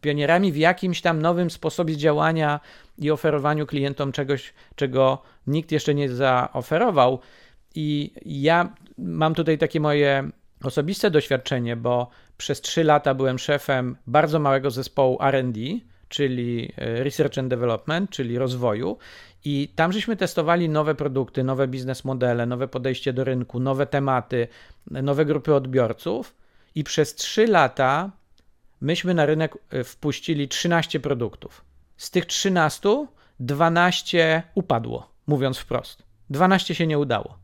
pionierami 0.00 0.52
w 0.52 0.56
jakimś 0.56 1.00
tam 1.00 1.22
nowym 1.22 1.50
sposobie 1.50 1.96
działania 1.96 2.60
i 2.98 3.10
oferowaniu 3.10 3.66
klientom 3.66 4.12
czegoś, 4.12 4.54
czego 4.74 5.22
nikt 5.46 5.72
jeszcze 5.72 5.94
nie 5.94 6.08
zaoferował. 6.08 7.18
I 7.74 8.10
ja 8.24 8.74
mam 8.98 9.34
tutaj 9.34 9.58
takie 9.58 9.80
moje 9.80 10.30
osobiste 10.64 11.10
doświadczenie, 11.10 11.76
bo 11.76 12.10
przez 12.36 12.60
trzy 12.60 12.84
lata 12.84 13.14
byłem 13.14 13.38
szefem 13.38 13.96
bardzo 14.06 14.38
małego 14.38 14.70
zespołu 14.70 15.18
RD, 15.30 15.58
czyli 16.08 16.72
e, 16.76 17.04
Research 17.04 17.38
and 17.38 17.48
Development, 17.48 18.10
czyli 18.10 18.38
rozwoju. 18.38 18.98
I 19.44 19.68
tam 19.76 19.92
żeśmy 19.92 20.16
testowali 20.16 20.68
nowe 20.68 20.94
produkty, 20.94 21.44
nowe 21.44 21.68
biznes 21.68 22.04
modele, 22.04 22.46
nowe 22.46 22.68
podejście 22.68 23.12
do 23.12 23.24
rynku, 23.24 23.60
nowe 23.60 23.86
tematy, 23.86 24.48
nowe 24.90 25.24
grupy 25.24 25.54
odbiorców. 25.54 26.34
I 26.74 26.84
przez 26.84 27.14
3 27.14 27.46
lata 27.46 28.10
myśmy 28.80 29.14
na 29.14 29.26
rynek 29.26 29.58
e, 29.70 29.84
wpuścili 29.84 30.48
13 30.48 31.00
produktów. 31.00 31.64
Z 31.96 32.10
tych 32.10 32.26
13 32.26 33.06
12 33.40 34.42
upadło, 34.54 35.10
mówiąc 35.26 35.58
wprost. 35.58 36.02
12 36.30 36.74
się 36.74 36.86
nie 36.86 36.98
udało. 36.98 37.38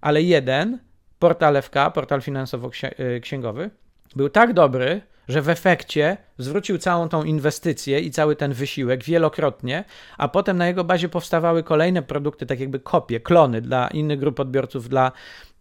Ale 0.00 0.22
jeden, 0.22 0.78
portal 1.18 1.62
FK, 1.62 1.90
portal 1.94 2.20
finansowo-księgowy, 2.20 3.70
był 4.16 4.28
tak 4.28 4.52
dobry, 4.52 5.00
że 5.28 5.42
w 5.42 5.48
efekcie 5.48 6.16
zwrócił 6.38 6.78
całą 6.78 7.08
tą 7.08 7.24
inwestycję 7.24 8.00
i 8.00 8.10
cały 8.10 8.36
ten 8.36 8.52
wysiłek 8.52 9.04
wielokrotnie, 9.04 9.84
a 10.18 10.28
potem 10.28 10.56
na 10.56 10.66
jego 10.66 10.84
bazie 10.84 11.08
powstawały 11.08 11.62
kolejne 11.62 12.02
produkty, 12.02 12.46
tak 12.46 12.60
jakby 12.60 12.80
kopie, 12.80 13.20
klony 13.20 13.60
dla 13.60 13.88
innych 13.88 14.18
grup 14.18 14.40
odbiorców, 14.40 14.88
dla, 14.88 15.12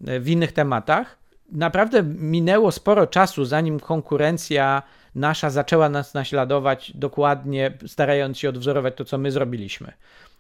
e, 0.08 0.20
w 0.20 0.30
innych 0.30 0.52
tematach. 0.52 1.18
Naprawdę 1.52 2.04
minęło 2.04 2.72
sporo 2.72 3.08
czasu, 3.08 3.46
zanim 3.46 3.80
konkurencja 3.80 4.84
nasza 5.16 5.50
zaczęła 5.50 5.90
nas 5.90 6.14
naśladować 6.14 6.92
dokładnie, 6.96 7.78
starając 7.88 8.38
się 8.40 8.50
odwzorować 8.50 8.96
to, 8.96 9.06
co 9.06 9.18
my 9.18 9.32
zrobiliśmy. 9.32 9.92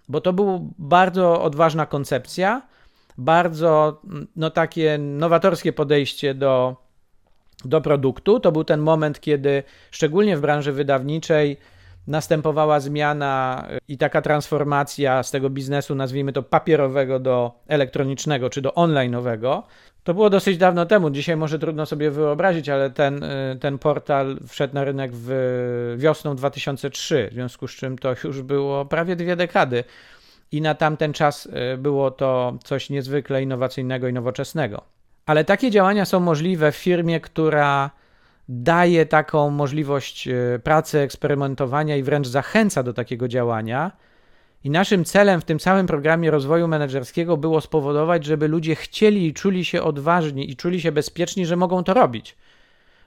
Bo 0.09 0.21
to 0.21 0.33
była 0.33 0.59
bardzo 0.77 1.43
odważna 1.43 1.85
koncepcja, 1.85 2.61
bardzo 3.17 4.01
no, 4.35 4.49
takie 4.49 4.97
nowatorskie 4.97 5.73
podejście 5.73 6.33
do 6.33 6.82
do 7.65 7.81
produktu. 7.81 8.39
To 8.39 8.51
był 8.51 8.63
ten 8.63 8.79
moment, 8.79 9.19
kiedy 9.19 9.63
szczególnie 9.91 10.37
w 10.37 10.41
branży 10.41 10.71
wydawniczej 10.71 11.57
następowała 12.07 12.79
zmiana 12.79 13.67
i 13.87 13.97
taka 13.97 14.21
transformacja 14.21 15.23
z 15.23 15.31
tego 15.31 15.49
biznesu, 15.49 15.95
nazwijmy 15.95 16.33
to 16.33 16.43
papierowego 16.43 17.19
do 17.19 17.51
elektronicznego 17.67 18.49
czy 18.49 18.61
do 18.61 18.69
online'owego. 18.69 19.61
To 20.03 20.13
było 20.13 20.29
dosyć 20.29 20.57
dawno 20.57 20.85
temu, 20.85 21.09
dzisiaj 21.09 21.37
może 21.37 21.59
trudno 21.59 21.85
sobie 21.85 22.11
wyobrazić, 22.11 22.69
ale 22.69 22.89
ten, 22.89 23.23
y, 23.23 23.57
ten 23.59 23.79
portal 23.79 24.37
wszedł 24.47 24.73
na 24.73 24.83
rynek 24.83 25.11
w 25.13 25.95
wiosną 25.97 26.35
2003, 26.35 27.27
w 27.31 27.33
związku 27.33 27.67
z 27.67 27.71
czym 27.71 27.97
to 27.97 28.15
już 28.23 28.41
było 28.41 28.85
prawie 28.85 29.15
dwie 29.15 29.35
dekady 29.35 29.83
i 30.51 30.61
na 30.61 30.75
tamten 30.75 31.13
czas 31.13 31.45
y, 31.73 31.77
było 31.77 32.11
to 32.11 32.57
coś 32.63 32.89
niezwykle 32.89 33.43
innowacyjnego 33.43 34.07
i 34.07 34.13
nowoczesnego. 34.13 34.92
Ale 35.25 35.45
takie 35.45 35.71
działania 35.71 36.05
są 36.05 36.19
możliwe 36.19 36.71
w 36.71 36.75
firmie, 36.75 37.19
która 37.19 37.91
daje 38.49 39.05
taką 39.05 39.49
możliwość 39.49 40.27
e, 40.27 40.59
pracy, 40.63 40.99
eksperymentowania 40.99 41.97
i 41.97 42.03
wręcz 42.03 42.27
zachęca 42.27 42.83
do 42.83 42.93
takiego 42.93 43.27
działania. 43.27 43.91
I 44.63 44.69
naszym 44.69 45.05
celem 45.05 45.41
w 45.41 45.45
tym 45.45 45.59
całym 45.59 45.87
programie 45.87 46.31
rozwoju 46.31 46.67
menedżerskiego 46.67 47.37
było 47.37 47.61
spowodować, 47.61 48.25
żeby 48.25 48.47
ludzie 48.47 48.75
chcieli 48.75 49.27
i 49.27 49.33
czuli 49.33 49.65
się 49.65 49.83
odważni 49.83 50.51
i 50.51 50.55
czuli 50.55 50.81
się 50.81 50.91
bezpieczni, 50.91 51.45
że 51.45 51.55
mogą 51.55 51.83
to 51.83 51.93
robić. 51.93 52.37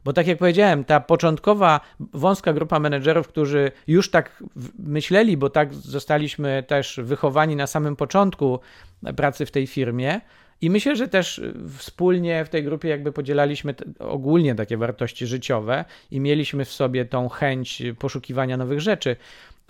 Bo 0.04 0.12
tak 0.12 0.26
jak 0.26 0.38
powiedziałem, 0.38 0.85
ta 0.85 1.00
początkowa 1.00 1.80
wąska 2.00 2.52
grupa 2.52 2.80
menedżerów, 2.80 3.28
którzy 3.28 3.73
już 3.87 4.11
tak 4.11 4.42
myśleli, 4.78 5.37
bo 5.37 5.50
tak 5.50 5.75
zostaliśmy 5.75 6.64
też 6.66 7.00
wychowani 7.02 7.56
na 7.56 7.66
samym 7.66 7.96
początku 7.96 8.61
pracy 9.16 9.46
w 9.46 9.50
tej 9.50 9.66
firmie, 9.66 10.20
i 10.60 10.70
myślę, 10.70 10.96
że 10.96 11.08
też 11.08 11.38
y, 11.38 11.54
wspólnie 11.78 12.44
w 12.44 12.48
tej 12.48 12.64
grupie 12.64 12.88
jakby 12.88 13.12
podzielaliśmy 13.12 13.75
ogólnie 13.98 14.54
takie 14.54 14.76
wartości 14.76 15.26
życiowe 15.26 15.84
i 16.10 16.20
mieliśmy 16.20 16.64
w 16.64 16.72
sobie 16.72 17.04
tą 17.04 17.28
chęć 17.28 17.82
poszukiwania 17.98 18.56
nowych 18.56 18.80
rzeczy. 18.80 19.16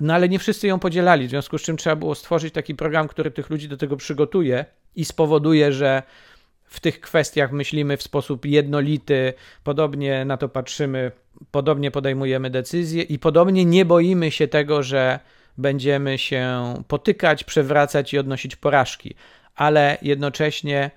No 0.01 0.15
ale 0.15 0.29
nie 0.29 0.39
wszyscy 0.39 0.67
ją 0.67 0.79
podzielali, 0.79 1.27
w 1.27 1.31
związku 1.31 1.59
z 1.59 1.63
czym 1.63 1.77
trzeba 1.77 1.97
było 1.97 2.15
stworzyć 2.15 2.55
taki 2.55 2.75
program, 2.75 3.09
który 3.09 3.31
tych 3.31 3.51
ludzi 3.51 3.69
do 3.69 3.77
tego 3.77 3.97
przygotuje 3.97 4.65
i 4.97 5.05
spowoduje, 5.05 5.73
że 5.73 6.03
w 6.65 6.81
tych 6.81 7.01
kwestiach 7.01 7.53
myślimy 7.53 7.97
w 7.97 8.03
sposób 8.03 8.47
jednolity, 8.47 9.33
podobnie 9.65 10.25
na 10.25 10.37
to 10.37 10.49
patrzymy, 10.49 11.13
podobnie 11.51 11.91
podejmujemy 11.91 12.51
decyzje 12.51 13.03
i 13.03 13.19
podobnie 13.19 13.65
nie 13.65 13.85
boimy 13.85 14.31
się 14.31 14.49
tego, 14.49 14.83
że 14.83 15.21
będziemy 15.59 16.19
się 16.19 16.75
potykać, 16.89 17.45
przewracać 17.45 18.15
i 18.15 18.19
odnosić 18.19 18.57
porażki 18.57 19.15
ale 19.57 19.99
jednocześnie 20.03 20.91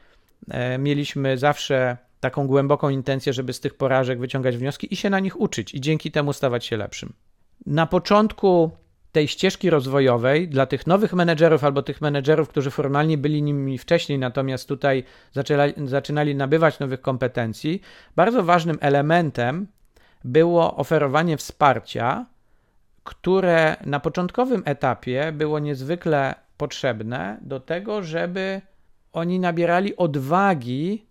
e, 0.49 0.77
mieliśmy 0.77 1.37
zawsze 1.37 1.97
taką 2.19 2.47
głęboką 2.47 2.89
intencję, 2.89 3.33
żeby 3.33 3.53
z 3.53 3.59
tych 3.59 3.73
porażek 3.73 4.19
wyciągać 4.19 4.57
wnioski 4.57 4.93
i 4.93 4.95
się 4.95 5.09
na 5.09 5.19
nich 5.19 5.39
uczyć, 5.41 5.73
i 5.73 5.81
dzięki 5.81 6.11
temu 6.11 6.33
stawać 6.33 6.65
się 6.65 6.77
lepszym. 6.77 7.13
Na 7.65 7.85
początku 7.85 8.71
tej 9.11 9.27
ścieżki 9.27 9.69
rozwojowej 9.69 10.47
dla 10.47 10.65
tych 10.65 10.87
nowych 10.87 11.13
menedżerów 11.13 11.63
albo 11.63 11.81
tych 11.81 12.01
menedżerów, 12.01 12.49
którzy 12.49 12.71
formalnie 12.71 13.17
byli 13.17 13.41
nimi 13.43 13.77
wcześniej, 13.77 14.19
natomiast 14.19 14.67
tutaj 14.67 15.03
zaczynali, 15.31 15.73
zaczynali 15.85 16.35
nabywać 16.35 16.79
nowych 16.79 17.01
kompetencji, 17.01 17.81
bardzo 18.15 18.43
ważnym 18.43 18.77
elementem 18.81 19.67
było 20.23 20.75
oferowanie 20.77 21.37
wsparcia, 21.37 22.25
które 23.03 23.75
na 23.85 23.99
początkowym 23.99 24.61
etapie 24.65 25.31
było 25.31 25.59
niezwykle 25.59 26.35
potrzebne 26.59 27.37
do 27.41 27.59
tego, 27.59 28.03
żeby 28.03 28.61
oni 29.13 29.39
nabierali 29.39 29.95
odwagi 29.95 31.05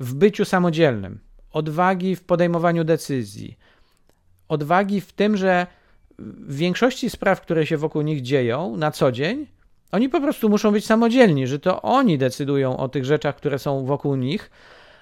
w 0.00 0.14
byciu 0.14 0.44
samodzielnym, 0.44 1.20
odwagi 1.52 2.16
w 2.16 2.24
podejmowaniu 2.24 2.84
decyzji, 2.84 3.58
odwagi 4.48 5.00
w 5.00 5.12
tym, 5.12 5.36
że 5.36 5.66
w 6.18 6.56
większości 6.56 7.10
spraw, 7.10 7.40
które 7.40 7.66
się 7.66 7.76
wokół 7.76 8.02
nich 8.02 8.22
dzieją 8.22 8.76
na 8.76 8.90
co 8.90 9.12
dzień, 9.12 9.46
oni 9.92 10.08
po 10.08 10.20
prostu 10.20 10.48
muszą 10.48 10.72
być 10.72 10.86
samodzielni, 10.86 11.46
że 11.46 11.58
to 11.58 11.82
oni 11.82 12.18
decydują 12.18 12.76
o 12.76 12.88
tych 12.88 13.04
rzeczach, 13.04 13.36
które 13.36 13.58
są 13.58 13.84
wokół 13.84 14.16
nich, 14.16 14.50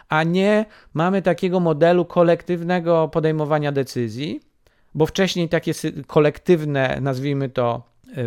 a 0.09 0.23
nie 0.23 0.65
mamy 0.95 1.23
takiego 1.23 1.61
modelu 1.61 2.05
kolektywnego 2.05 3.09
podejmowania 3.09 3.73
decyzji, 3.73 4.41
bo 4.95 5.07
wcześniej 5.07 5.49
takie 5.49 5.73
kolektywne, 6.07 6.99
nazwijmy 7.01 7.49
to, 7.49 7.83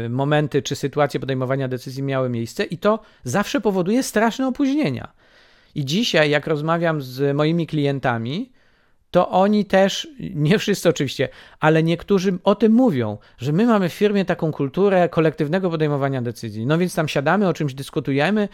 momenty 0.10 0.62
czy 0.62 0.76
sytuacje 0.76 1.20
podejmowania 1.20 1.68
decyzji 1.68 2.04
miały 2.04 2.30
miejsce 2.30 2.64
i 2.64 2.78
to 2.78 3.00
zawsze 3.24 3.62
powoduje 3.62 4.04
straszne 4.04 4.48
opóźnienia. 4.48 5.12
I 5.76 5.86
dzisiaj, 5.86 6.30
jak 6.30 6.48
rozmawiam 6.48 7.02
z 7.02 7.36
moimi 7.36 7.68
klientami, 7.68 8.52
to 9.12 9.30
oni 9.30 9.66
też, 9.66 10.08
nie 10.20 10.60
wszyscy 10.60 10.90
oczywiście, 10.90 11.30
ale 11.60 11.84
niektórzy 11.84 12.38
o 12.44 12.56
tym 12.56 12.72
mówią, 12.72 13.18
że 13.38 13.52
my 13.52 13.66
mamy 13.66 13.90
w 13.90 13.94
firmie 13.94 14.26
taką 14.26 14.52
kulturę 14.52 15.10
kolektywnego 15.10 15.70
podejmowania 15.70 16.22
decyzji. 16.22 16.66
No 16.66 16.78
więc 16.78 16.96
tam 16.96 17.08
siadamy, 17.08 17.48
o 17.48 17.54
czymś 17.54 17.74
dyskutujemy, 17.74 18.50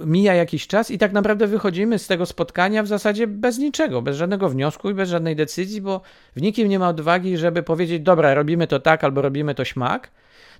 mija 0.00 0.34
jakiś 0.34 0.66
czas 0.66 0.90
i 0.90 0.98
tak 0.98 1.12
naprawdę 1.12 1.46
wychodzimy 1.46 1.98
z 1.98 2.06
tego 2.06 2.26
spotkania 2.26 2.82
w 2.82 2.86
zasadzie 2.86 3.26
bez 3.26 3.58
niczego, 3.58 4.02
bez 4.02 4.16
żadnego 4.16 4.48
wniosku 4.48 4.90
i 4.90 4.94
bez 4.94 5.08
żadnej 5.10 5.36
decyzji, 5.36 5.80
bo 5.80 6.00
w 6.36 6.42
nikim 6.42 6.68
nie 6.68 6.78
ma 6.78 6.88
odwagi, 6.88 7.36
żeby 7.36 7.62
powiedzieć, 7.62 8.02
dobra, 8.02 8.34
robimy 8.34 8.66
to 8.66 8.80
tak 8.80 9.04
albo 9.04 9.22
robimy 9.22 9.54
to 9.54 9.64
śmak. 9.64 10.10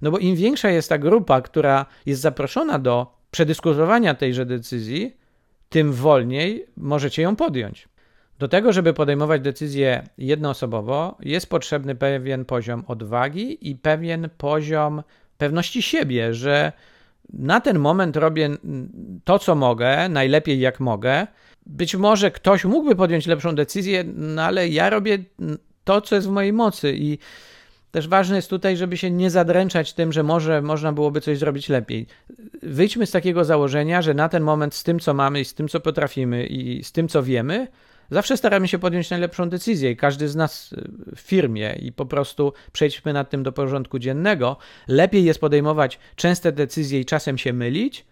No 0.02 0.10
bo 0.10 0.18
im 0.18 0.36
większa 0.36 0.70
jest 0.70 0.88
ta 0.88 0.98
grupa, 0.98 1.40
która 1.40 1.86
jest 2.06 2.20
zaproszona 2.20 2.78
do 2.78 3.14
przedyskutowania 3.30 4.14
tejże 4.14 4.46
decyzji, 4.46 5.16
tym 5.68 5.92
wolniej 5.92 6.66
możecie 6.76 7.22
ją 7.22 7.36
podjąć. 7.36 7.88
Do 8.38 8.48
tego, 8.48 8.72
żeby 8.72 8.92
podejmować 8.92 9.42
decyzje 9.42 10.02
jednoosobowo, 10.18 11.16
jest 11.20 11.50
potrzebny 11.50 11.94
pewien 11.94 12.44
poziom 12.44 12.84
odwagi 12.86 13.70
i 13.70 13.76
pewien 13.76 14.28
poziom 14.38 15.02
pewności 15.38 15.82
siebie, 15.82 16.34
że 16.34 16.72
na 17.32 17.60
ten 17.60 17.78
moment 17.78 18.16
robię 18.16 18.50
to, 19.24 19.38
co 19.38 19.54
mogę, 19.54 20.08
najlepiej 20.08 20.60
jak 20.60 20.80
mogę. 20.80 21.26
Być 21.66 21.96
może 21.96 22.30
ktoś 22.30 22.64
mógłby 22.64 22.96
podjąć 22.96 23.26
lepszą 23.26 23.54
decyzję, 23.54 24.04
no 24.16 24.42
ale 24.42 24.68
ja 24.68 24.90
robię 24.90 25.18
to, 25.84 26.00
co 26.00 26.14
jest 26.14 26.28
w 26.28 26.30
mojej 26.30 26.52
mocy 26.52 26.94
i 26.96 27.18
też 27.92 28.08
ważne 28.08 28.36
jest 28.36 28.50
tutaj, 28.50 28.76
żeby 28.76 28.96
się 28.96 29.10
nie 29.10 29.30
zadręczać 29.30 29.92
tym, 29.92 30.12
że 30.12 30.22
może 30.22 30.62
można 30.62 30.92
byłoby 30.92 31.20
coś 31.20 31.38
zrobić 31.38 31.68
lepiej. 31.68 32.06
Wyjdźmy 32.62 33.06
z 33.06 33.10
takiego 33.10 33.44
założenia, 33.44 34.02
że 34.02 34.14
na 34.14 34.28
ten 34.28 34.42
moment 34.42 34.74
z 34.74 34.82
tym, 34.82 35.00
co 35.00 35.14
mamy 35.14 35.40
i 35.40 35.44
z 35.44 35.54
tym, 35.54 35.68
co 35.68 35.80
potrafimy 35.80 36.46
i 36.46 36.84
z 36.84 36.92
tym, 36.92 37.08
co 37.08 37.22
wiemy, 37.22 37.68
zawsze 38.10 38.36
staramy 38.36 38.68
się 38.68 38.78
podjąć 38.78 39.10
najlepszą 39.10 39.48
decyzję 39.48 39.90
i 39.90 39.96
każdy 39.96 40.28
z 40.28 40.36
nas 40.36 40.74
w 41.16 41.20
firmie 41.20 41.76
i 41.82 41.92
po 41.92 42.06
prostu 42.06 42.52
przejdźmy 42.72 43.12
nad 43.12 43.30
tym 43.30 43.42
do 43.42 43.52
porządku 43.52 43.98
dziennego. 43.98 44.56
Lepiej 44.88 45.24
jest 45.24 45.40
podejmować 45.40 45.98
częste 46.16 46.52
decyzje 46.52 47.00
i 47.00 47.04
czasem 47.04 47.38
się 47.38 47.52
mylić, 47.52 48.04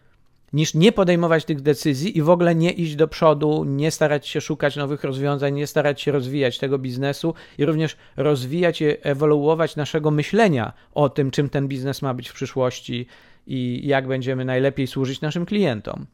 niż 0.52 0.75
nie 0.75 0.92
podejmować 0.92 1.45
tych 1.45 1.61
decyzji 1.61 2.19
i 2.19 2.23
w 2.23 2.30
ogóle 2.30 2.54
nie 2.54 2.71
iść 2.71 2.97
do 2.97 3.09
przodu, 3.09 3.64
nie 3.64 3.90
starać 3.90 4.28
się 4.28 4.40
szukać 4.40 4.76
nowych 4.76 5.04
rozwiązań, 5.04 5.54
nie 5.54 5.66
starać 5.66 6.02
się 6.02 6.12
rozwijać 6.12 6.59
tego 6.59 6.78
biznesu 6.78 7.35
i 7.59 7.64
również 7.64 7.97
rozwijać 8.16 8.80
i 8.80 8.85
ewoluować 9.02 9.76
naszego 9.76 10.11
myślenia 10.11 10.73
o 10.95 11.09
tym, 11.09 11.30
czym 11.30 11.49
ten 11.49 11.69
biznes 11.69 12.02
ma 12.02 12.14
być 12.14 12.28
w 12.28 12.35
przyszłości 12.35 13.07
i 13.47 13.80
jak 13.85 14.07
będziemy 14.07 14.45
najlepiej 14.45 14.87
służyć 14.87 15.21
naszym 15.21 15.47
klientom. 15.47 16.07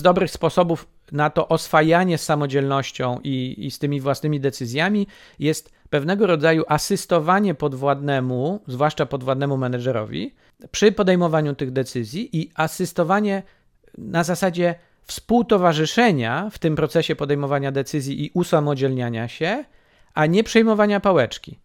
Z 0.00 0.02
dobrych 0.02 0.30
sposobów 0.30 0.88
na 1.12 1.30
to 1.30 1.48
oswajanie 1.48 2.18
z 2.18 2.22
samodzielnością 2.22 3.20
i, 3.24 3.54
i 3.66 3.70
z 3.70 3.78
tymi 3.78 4.00
własnymi 4.00 4.40
decyzjami 4.40 5.06
jest 5.38 5.77
pewnego 5.90 6.26
rodzaju 6.26 6.64
asystowanie 6.68 7.54
podwładnemu, 7.54 8.60
zwłaszcza 8.66 9.06
podwładnemu 9.06 9.56
menedżerowi, 9.56 10.34
przy 10.70 10.92
podejmowaniu 10.92 11.54
tych 11.54 11.70
decyzji 11.70 12.36
i 12.40 12.50
asystowanie 12.54 13.42
na 13.98 14.24
zasadzie 14.24 14.74
współtowarzyszenia 15.02 16.48
w 16.50 16.58
tym 16.58 16.76
procesie 16.76 17.16
podejmowania 17.16 17.72
decyzji 17.72 18.24
i 18.24 18.30
usamodzielniania 18.34 19.28
się, 19.28 19.64
a 20.14 20.26
nie 20.26 20.44
przejmowania 20.44 21.00
pałeczki. 21.00 21.58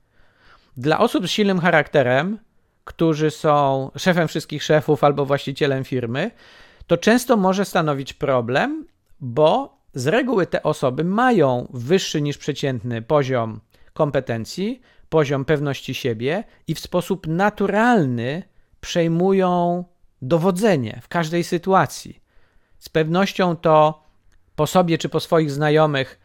Dla 0.78 1.00
osób 1.00 1.28
z 1.28 1.30
silnym 1.30 1.60
charakterem, 1.60 2.40
którzy 2.84 3.32
są 3.32 3.92
szefem 3.98 4.28
wszystkich 4.28 4.64
szefów 4.64 5.04
albo 5.04 5.26
właścicielem 5.26 5.84
firmy, 5.84 6.32
to 6.88 6.98
często 6.98 7.38
może 7.38 7.66
stanowić 7.66 8.14
problem, 8.14 8.86
bo 9.20 9.78
z 9.94 10.08
reguły 10.08 10.46
te 10.46 10.64
osoby 10.64 11.04
mają 11.04 11.68
wyższy 11.74 12.22
niż 12.22 12.38
przeciętny 12.38 13.02
poziom 13.02 13.60
kompetencji, 13.94 14.82
poziom 15.10 15.46
pewności 15.46 15.94
siebie 15.94 16.44
i 16.68 16.76
w 16.76 16.80
sposób 16.80 17.28
naturalny 17.28 18.44
przejmują 18.82 19.84
dowodzenie 20.22 21.00
w 21.04 21.08
każdej 21.08 21.44
sytuacji. 21.44 22.24
Z 22.78 22.90
pewnością 22.90 23.56
to 23.56 24.04
po 24.56 24.68
sobie 24.68 24.98
czy 24.98 25.10
po 25.10 25.20
swoich 25.20 25.52
znajomych 25.52 26.20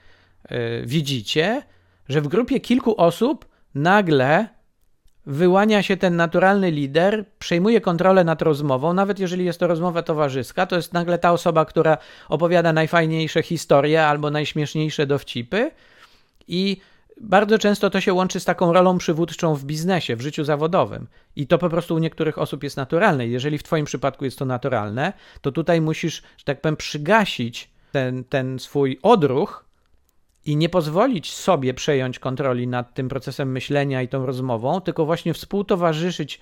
yy, 0.51 0.59
widzicie, 0.87 1.63
że 2.09 2.21
w 2.21 2.29
grupie 2.29 2.61
kilku 2.61 3.01
osób 3.01 3.49
nagle 3.75 4.49
wyłania 5.27 5.83
się 5.83 5.97
ten 5.97 6.17
naturalny 6.17 6.71
lider, 6.71 7.25
przejmuje 7.39 7.81
kontrolę 7.81 8.25
nad 8.25 8.43
rozmową, 8.43 8.93
nawet 8.93 9.19
jeżeli 9.19 9.45
jest 9.45 9.61
to 9.61 9.67
rozmowa 9.67 10.03
towarzyska, 10.03 10.67
to 10.67 10.77
jest 10.77 10.93
nagle 10.93 11.19
ta 11.19 11.33
osoba, 11.33 11.65
która 11.65 11.99
opowiada 12.29 12.73
najfajniejsze 12.73 13.43
historie 13.43 14.07
albo 14.07 14.31
najśmieszniejsze 14.31 15.07
dowcipy 15.07 15.71
i 16.49 16.81
bardzo 17.21 17.59
często 17.59 17.91
to 17.91 18.01
się 18.01 18.13
łączy 18.13 18.41
z 18.41 18.45
taką 18.45 18.73
rolą 18.73 18.99
przywódczą 18.99 19.55
w 19.55 19.65
biznesie, 19.65 20.17
w 20.17 20.21
życiu 20.21 20.45
zawodowym. 20.45 21.07
I 21.37 21.47
to 21.47 21.59
po 21.59 21.69
prostu 21.69 21.95
u 21.95 21.99
niektórych 21.99 22.39
osób 22.39 22.63
jest 22.63 22.77
naturalne. 22.77 23.27
Jeżeli 23.27 23.59
w 23.59 23.63
Twoim 23.63 23.85
przypadku 23.85 24.25
jest 24.25 24.39
to 24.39 24.45
naturalne, 24.45 25.13
to 25.41 25.53
tutaj 25.53 25.81
musisz, 25.81 26.23
że 26.37 26.45
tak 26.45 26.61
powiem, 26.61 26.77
przygasić 26.77 27.71
ten, 27.93 28.25
ten 28.25 28.59
swój 28.59 28.99
odruch 29.03 29.65
i 30.47 30.57
nie 30.57 30.69
pozwolić 30.69 31.33
sobie 31.33 31.75
przejąć 31.75 32.19
kontroli 32.19 32.67
nad 32.67 32.95
tym 32.95 33.09
procesem 33.09 33.53
myślenia 33.53 34.03
i 34.03 34.09
tą 34.09 34.27
rozmową, 34.27 34.81
tylko 34.81 35.07
właśnie 35.07 35.35
współtowarzyszyć 35.35 36.41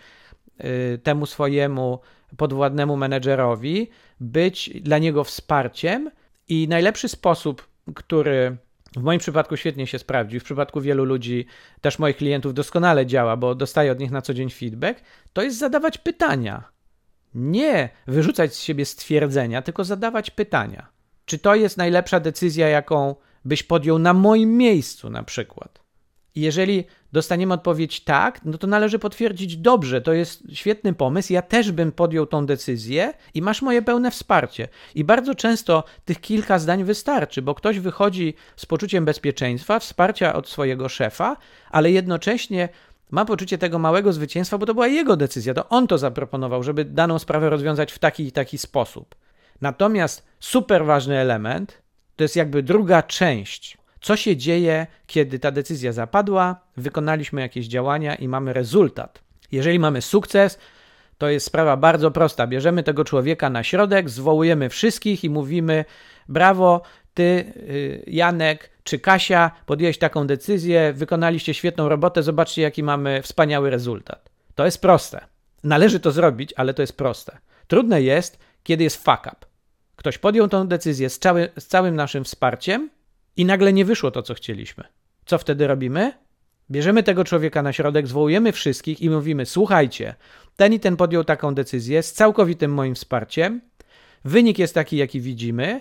y, 0.94 0.98
temu 0.98 1.26
swojemu 1.26 2.00
podwładnemu 2.36 2.96
menedżerowi, 2.96 3.90
być 4.20 4.70
dla 4.80 4.98
niego 4.98 5.24
wsparciem 5.24 6.10
i 6.48 6.68
najlepszy 6.68 7.08
sposób, 7.08 7.68
który 7.94 8.56
w 8.96 9.02
moim 9.02 9.20
przypadku 9.20 9.56
świetnie 9.56 9.86
się 9.86 9.98
sprawdził, 9.98 10.40
w 10.40 10.44
przypadku 10.44 10.80
wielu 10.80 11.04
ludzi, 11.04 11.46
też 11.80 11.98
moich 11.98 12.16
klientów 12.16 12.54
doskonale 12.54 13.06
działa, 13.06 13.36
bo 13.36 13.54
dostaję 13.54 13.92
od 13.92 14.00
nich 14.00 14.10
na 14.10 14.22
co 14.22 14.34
dzień 14.34 14.50
feedback, 14.50 15.00
to 15.32 15.42
jest 15.42 15.58
zadawać 15.58 15.98
pytania. 15.98 16.64
Nie 17.34 17.88
wyrzucać 18.06 18.54
z 18.54 18.60
siebie 18.60 18.84
stwierdzenia, 18.84 19.62
tylko 19.62 19.84
zadawać 19.84 20.30
pytania. 20.30 20.86
Czy 21.24 21.38
to 21.38 21.54
jest 21.54 21.76
najlepsza 21.76 22.20
decyzja, 22.20 22.68
jaką 22.68 23.14
byś 23.44 23.62
podjął 23.62 23.98
na 23.98 24.12
moim 24.12 24.56
miejscu 24.56 25.10
na 25.10 25.22
przykład? 25.22 25.85
I 26.36 26.40
jeżeli 26.40 26.84
dostaniemy 27.12 27.54
odpowiedź 27.54 28.00
tak, 28.00 28.40
no 28.44 28.58
to 28.58 28.66
należy 28.66 28.98
potwierdzić 28.98 29.56
dobrze, 29.56 30.00
to 30.00 30.12
jest 30.12 30.42
świetny 30.52 30.94
pomysł, 30.94 31.32
ja 31.32 31.42
też 31.42 31.72
bym 31.72 31.92
podjął 31.92 32.26
tą 32.26 32.46
decyzję 32.46 33.12
i 33.34 33.42
masz 33.42 33.62
moje 33.62 33.82
pełne 33.82 34.10
wsparcie. 34.10 34.68
I 34.94 35.04
bardzo 35.04 35.34
często 35.34 35.84
tych 36.04 36.20
kilka 36.20 36.58
zdań 36.58 36.84
wystarczy, 36.84 37.42
bo 37.42 37.54
ktoś 37.54 37.78
wychodzi 37.78 38.34
z 38.56 38.66
poczuciem 38.66 39.04
bezpieczeństwa, 39.04 39.78
wsparcia 39.78 40.34
od 40.34 40.48
swojego 40.48 40.88
szefa, 40.88 41.36
ale 41.70 41.90
jednocześnie 41.90 42.68
ma 43.10 43.24
poczucie 43.24 43.58
tego 43.58 43.78
małego 43.78 44.12
zwycięstwa, 44.12 44.58
bo 44.58 44.66
to 44.66 44.74
była 44.74 44.86
jego 44.86 45.16
decyzja, 45.16 45.54
to 45.54 45.68
on 45.68 45.86
to 45.86 45.98
zaproponował, 45.98 46.62
żeby 46.62 46.84
daną 46.84 47.18
sprawę 47.18 47.50
rozwiązać 47.50 47.92
w 47.92 47.98
taki 47.98 48.26
i 48.26 48.32
taki 48.32 48.58
sposób. 48.58 49.14
Natomiast 49.60 50.26
super 50.40 50.84
ważny 50.84 51.18
element 51.18 51.82
to 52.16 52.24
jest 52.24 52.36
jakby 52.36 52.62
druga 52.62 53.02
część 53.02 53.78
co 54.00 54.16
się 54.16 54.36
dzieje, 54.36 54.86
kiedy 55.06 55.38
ta 55.38 55.50
decyzja 55.50 55.92
zapadła, 55.92 56.56
wykonaliśmy 56.76 57.40
jakieś 57.40 57.66
działania 57.66 58.14
i 58.14 58.28
mamy 58.28 58.52
rezultat. 58.52 59.22
Jeżeli 59.52 59.78
mamy 59.78 60.02
sukces, 60.02 60.58
to 61.18 61.28
jest 61.28 61.46
sprawa 61.46 61.76
bardzo 61.76 62.10
prosta. 62.10 62.46
Bierzemy 62.46 62.82
tego 62.82 63.04
człowieka 63.04 63.50
na 63.50 63.62
środek, 63.62 64.10
zwołujemy 64.10 64.68
wszystkich 64.68 65.24
i 65.24 65.30
mówimy: 65.30 65.84
Brawo, 66.28 66.82
ty, 67.14 67.52
y, 67.56 68.04
Janek 68.06 68.70
czy 68.84 68.98
Kasia, 68.98 69.50
podjęłeś 69.66 69.98
taką 69.98 70.26
decyzję, 70.26 70.92
wykonaliście 70.92 71.54
świetną 71.54 71.88
robotę, 71.88 72.22
zobaczcie, 72.22 72.62
jaki 72.62 72.82
mamy 72.82 73.22
wspaniały 73.22 73.70
rezultat. 73.70 74.30
To 74.54 74.64
jest 74.64 74.80
proste. 74.80 75.26
Należy 75.64 76.00
to 76.00 76.10
zrobić, 76.10 76.54
ale 76.56 76.74
to 76.74 76.82
jest 76.82 76.96
proste. 76.96 77.38
Trudne 77.66 78.02
jest, 78.02 78.38
kiedy 78.62 78.84
jest 78.84 79.04
fuck 79.04 79.20
up. 79.20 79.36
Ktoś 79.96 80.18
podjął 80.18 80.48
tę 80.48 80.68
decyzję 80.68 81.10
z, 81.10 81.18
cały, 81.18 81.48
z 81.58 81.66
całym 81.66 81.96
naszym 81.96 82.24
wsparciem, 82.24 82.90
i 83.36 83.44
nagle 83.44 83.72
nie 83.72 83.84
wyszło 83.84 84.10
to, 84.10 84.22
co 84.22 84.34
chcieliśmy. 84.34 84.84
Co 85.26 85.38
wtedy 85.38 85.66
robimy? 85.66 86.12
Bierzemy 86.70 87.02
tego 87.02 87.24
człowieka 87.24 87.62
na 87.62 87.72
środek, 87.72 88.06
zwołujemy 88.06 88.52
wszystkich 88.52 89.00
i 89.02 89.10
mówimy: 89.10 89.46
Słuchajcie, 89.46 90.14
ten 90.56 90.72
i 90.72 90.80
ten 90.80 90.96
podjął 90.96 91.24
taką 91.24 91.54
decyzję 91.54 92.02
z 92.02 92.12
całkowitym 92.12 92.74
moim 92.74 92.94
wsparciem. 92.94 93.60
Wynik 94.24 94.58
jest 94.58 94.74
taki, 94.74 94.96
jaki 94.96 95.20
widzimy, 95.20 95.80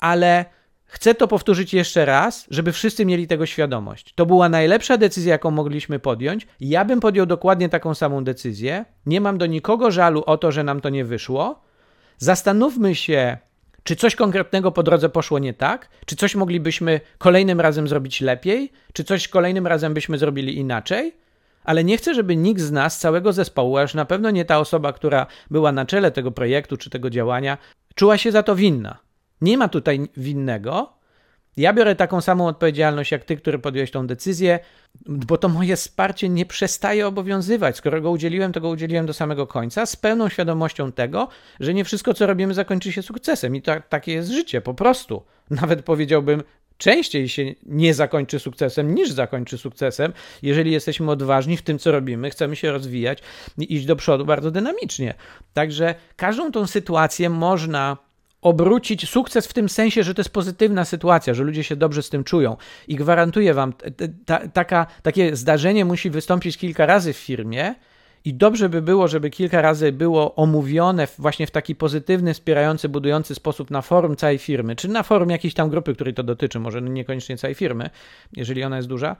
ale 0.00 0.44
chcę 0.84 1.14
to 1.14 1.28
powtórzyć 1.28 1.74
jeszcze 1.74 2.04
raz, 2.04 2.46
żeby 2.50 2.72
wszyscy 2.72 3.06
mieli 3.06 3.26
tego 3.26 3.46
świadomość. 3.46 4.14
To 4.14 4.26
była 4.26 4.48
najlepsza 4.48 4.96
decyzja, 4.96 5.32
jaką 5.32 5.50
mogliśmy 5.50 5.98
podjąć. 5.98 6.46
Ja 6.60 6.84
bym 6.84 7.00
podjął 7.00 7.26
dokładnie 7.26 7.68
taką 7.68 7.94
samą 7.94 8.24
decyzję. 8.24 8.84
Nie 9.06 9.20
mam 9.20 9.38
do 9.38 9.46
nikogo 9.46 9.90
żalu 9.90 10.22
o 10.26 10.38
to, 10.38 10.52
że 10.52 10.64
nam 10.64 10.80
to 10.80 10.88
nie 10.88 11.04
wyszło. 11.04 11.62
Zastanówmy 12.18 12.94
się, 12.94 13.38
czy 13.84 13.96
coś 13.96 14.16
konkretnego 14.16 14.72
po 14.72 14.82
drodze 14.82 15.08
poszło 15.08 15.38
nie 15.38 15.54
tak? 15.54 15.88
Czy 16.06 16.16
coś 16.16 16.34
moglibyśmy 16.34 17.00
kolejnym 17.18 17.60
razem 17.60 17.88
zrobić 17.88 18.20
lepiej? 18.20 18.72
Czy 18.92 19.04
coś 19.04 19.28
kolejnym 19.28 19.66
razem 19.66 19.94
byśmy 19.94 20.18
zrobili 20.18 20.58
inaczej? 20.58 21.14
Ale 21.64 21.84
nie 21.84 21.96
chcę, 21.96 22.14
żeby 22.14 22.36
nikt 22.36 22.60
z 22.60 22.72
nas, 22.72 22.98
całego 22.98 23.32
zespołu, 23.32 23.76
aż 23.76 23.94
na 23.94 24.04
pewno 24.04 24.30
nie 24.30 24.44
ta 24.44 24.58
osoba, 24.58 24.92
która 24.92 25.26
była 25.50 25.72
na 25.72 25.86
czele 25.86 26.10
tego 26.10 26.30
projektu 26.30 26.76
czy 26.76 26.90
tego 26.90 27.10
działania, 27.10 27.58
czuła 27.94 28.18
się 28.18 28.32
za 28.32 28.42
to 28.42 28.56
winna. 28.56 28.98
Nie 29.40 29.58
ma 29.58 29.68
tutaj 29.68 30.08
winnego. 30.16 30.92
Ja 31.56 31.72
biorę 31.72 31.96
taką 31.96 32.20
samą 32.20 32.46
odpowiedzialność 32.46 33.12
jak 33.12 33.24
ty, 33.24 33.36
który 33.36 33.58
podjąłeś 33.58 33.90
tą 33.90 34.06
decyzję, 34.06 34.58
bo 35.06 35.38
to 35.38 35.48
moje 35.48 35.76
wsparcie 35.76 36.28
nie 36.28 36.46
przestaje 36.46 37.06
obowiązywać. 37.06 37.76
Skoro 37.76 38.00
go 38.00 38.10
udzieliłem, 38.10 38.52
to 38.52 38.60
go 38.60 38.68
udzieliłem 38.68 39.06
do 39.06 39.12
samego 39.12 39.46
końca, 39.46 39.86
z 39.86 39.96
pełną 39.96 40.28
świadomością 40.28 40.92
tego, 40.92 41.28
że 41.60 41.74
nie 41.74 41.84
wszystko, 41.84 42.14
co 42.14 42.26
robimy, 42.26 42.54
zakończy 42.54 42.92
się 42.92 43.02
sukcesem. 43.02 43.56
I 43.56 43.62
to, 43.62 43.72
takie 43.88 44.12
jest 44.12 44.30
życie, 44.30 44.60
po 44.60 44.74
prostu. 44.74 45.22
Nawet 45.50 45.82
powiedziałbym, 45.82 46.42
częściej 46.78 47.28
się 47.28 47.54
nie 47.66 47.94
zakończy 47.94 48.38
sukcesem 48.38 48.94
niż 48.94 49.10
zakończy 49.10 49.58
sukcesem, 49.58 50.12
jeżeli 50.42 50.72
jesteśmy 50.72 51.10
odważni 51.10 51.56
w 51.56 51.62
tym, 51.62 51.78
co 51.78 51.92
robimy, 51.92 52.30
chcemy 52.30 52.56
się 52.56 52.72
rozwijać 52.72 53.22
i 53.58 53.74
iść 53.74 53.86
do 53.86 53.96
przodu 53.96 54.24
bardzo 54.24 54.50
dynamicznie. 54.50 55.14
Także 55.52 55.94
każdą 56.16 56.52
tą 56.52 56.66
sytuację 56.66 57.30
można 57.30 57.96
obrócić 58.44 59.08
sukces 59.08 59.46
w 59.46 59.52
tym 59.52 59.68
sensie, 59.68 60.02
że 60.02 60.14
to 60.14 60.20
jest 60.20 60.32
pozytywna 60.32 60.84
sytuacja, 60.84 61.34
że 61.34 61.44
ludzie 61.44 61.64
się 61.64 61.76
dobrze 61.76 62.02
z 62.02 62.10
tym 62.10 62.24
czują. 62.24 62.56
I 62.88 62.96
gwarantuję 62.96 63.54
wam, 63.54 63.72
ta, 64.26 64.48
taka, 64.48 64.86
takie 65.02 65.36
zdarzenie 65.36 65.84
musi 65.84 66.10
wystąpić 66.10 66.56
kilka 66.56 66.86
razy 66.86 67.12
w 67.12 67.16
firmie. 67.16 67.74
I 68.24 68.34
dobrze 68.34 68.68
by 68.68 68.82
było, 68.82 69.08
żeby 69.08 69.30
kilka 69.30 69.62
razy 69.62 69.92
było 69.92 70.34
omówione 70.34 71.08
właśnie 71.18 71.46
w 71.46 71.50
taki 71.50 71.74
pozytywny, 71.74 72.34
wspierający, 72.34 72.88
budujący 72.88 73.34
sposób 73.34 73.70
na 73.70 73.82
forum 73.82 74.16
całej 74.16 74.38
firmy, 74.38 74.76
czy 74.76 74.88
na 74.88 75.02
forum 75.02 75.30
jakiejś 75.30 75.54
tam 75.54 75.70
grupy, 75.70 75.94
której 75.94 76.14
to 76.14 76.22
dotyczy, 76.22 76.60
może 76.60 76.82
niekoniecznie 76.82 77.36
całej 77.36 77.54
firmy, 77.54 77.90
jeżeli 78.36 78.64
ona 78.64 78.76
jest 78.76 78.88
duża, 78.88 79.16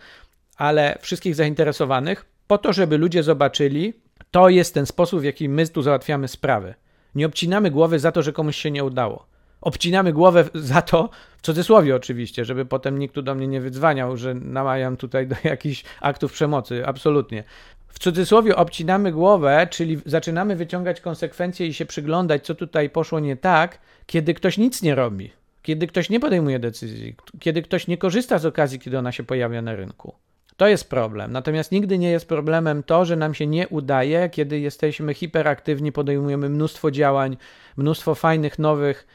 ale 0.57 0.99
wszystkich 1.01 1.35
zainteresowanych, 1.35 2.27
po 2.47 2.59
to, 2.59 2.73
żeby 2.73 2.99
ludzie 2.99 3.23
zobaczyli, 3.23 3.93
to 4.31 4.49
jest 4.49 4.75
ten 4.75 4.87
sposób, 4.87 5.21
w 5.21 5.25
jaki 5.25 5.49
my 5.49 5.69
tu 5.69 5.83
załatwiamy 5.83 6.29
sprawy. 6.29 6.75
Nie 7.15 7.27
obcinamy 7.27 7.71
głowy 7.71 7.99
za 7.99 8.13
to, 8.13 8.23
że 8.23 8.33
komuś 8.33 8.57
się 8.57 8.71
nie 8.71 8.85
udało. 8.85 9.27
Obcinamy 9.61 10.13
głowę 10.13 10.45
za 10.55 10.83
to, 10.83 11.11
w 11.39 11.43
cudzysłowie 11.43 11.97
oczywiście, 11.97 12.45
żeby 12.45 12.65
potem 12.67 12.99
nikt 12.99 13.15
tu 13.15 13.23
do 13.23 13.35
mnie 13.35 13.49
nie 13.49 13.61
wydzwaniał, 13.61 14.17
że 14.17 14.35
namawiam 14.35 14.97
tutaj 14.97 15.27
do 15.27 15.37
jakichś 15.45 15.85
aktów 16.01 16.33
przemocy. 16.33 16.87
Absolutnie. 16.87 17.45
W 17.89 17.99
cudzysłowie 17.99 18.57
obcinamy 18.57 19.13
głowę, 19.13 19.67
czyli 19.71 20.01
zaczynamy 20.07 20.57
wyciągać 20.57 21.01
konsekwencje 21.01 21.67
i 21.67 21.75
się 21.75 21.87
przyglądać, 21.87 22.47
co 22.47 22.55
tutaj 22.55 22.91
poszło 22.91 23.21
nie 23.21 23.37
tak, 23.37 23.79
kiedy 24.07 24.35
ktoś 24.35 24.59
nic 24.59 24.83
nie 24.83 24.95
robi, 24.95 25.31
kiedy 25.63 25.87
ktoś 25.87 26.11
nie 26.11 26.21
podejmuje 26.21 26.59
decyzji, 26.59 27.17
kiedy 27.41 27.63
ktoś 27.63 27.87
nie 27.87 27.99
korzysta 27.99 28.39
z 28.39 28.47
okazji, 28.47 28.79
kiedy 28.79 28.99
ona 28.99 29.13
się 29.13 29.25
pojawia 29.25 29.63
na 29.63 29.77
rynku. 29.77 30.15
To 30.57 30.69
jest 30.69 30.91
problem. 30.91 31.33
Natomiast 31.33 31.73
nigdy 31.73 31.99
nie 31.99 32.11
jest 32.11 32.29
problemem 32.29 32.83
to, 32.83 33.05
że 33.05 33.17
nam 33.17 33.35
się 33.35 33.47
nie 33.47 33.69
udaje, 33.69 34.31
kiedy 34.31 34.61
jesteśmy 34.61 35.15
hiperaktywni, 35.15 35.93
podejmujemy 35.93 36.49
mnóstwo 36.49 36.91
działań, 36.91 37.37
mnóstwo 37.77 38.15
fajnych, 38.15 38.59
nowych 38.59 39.07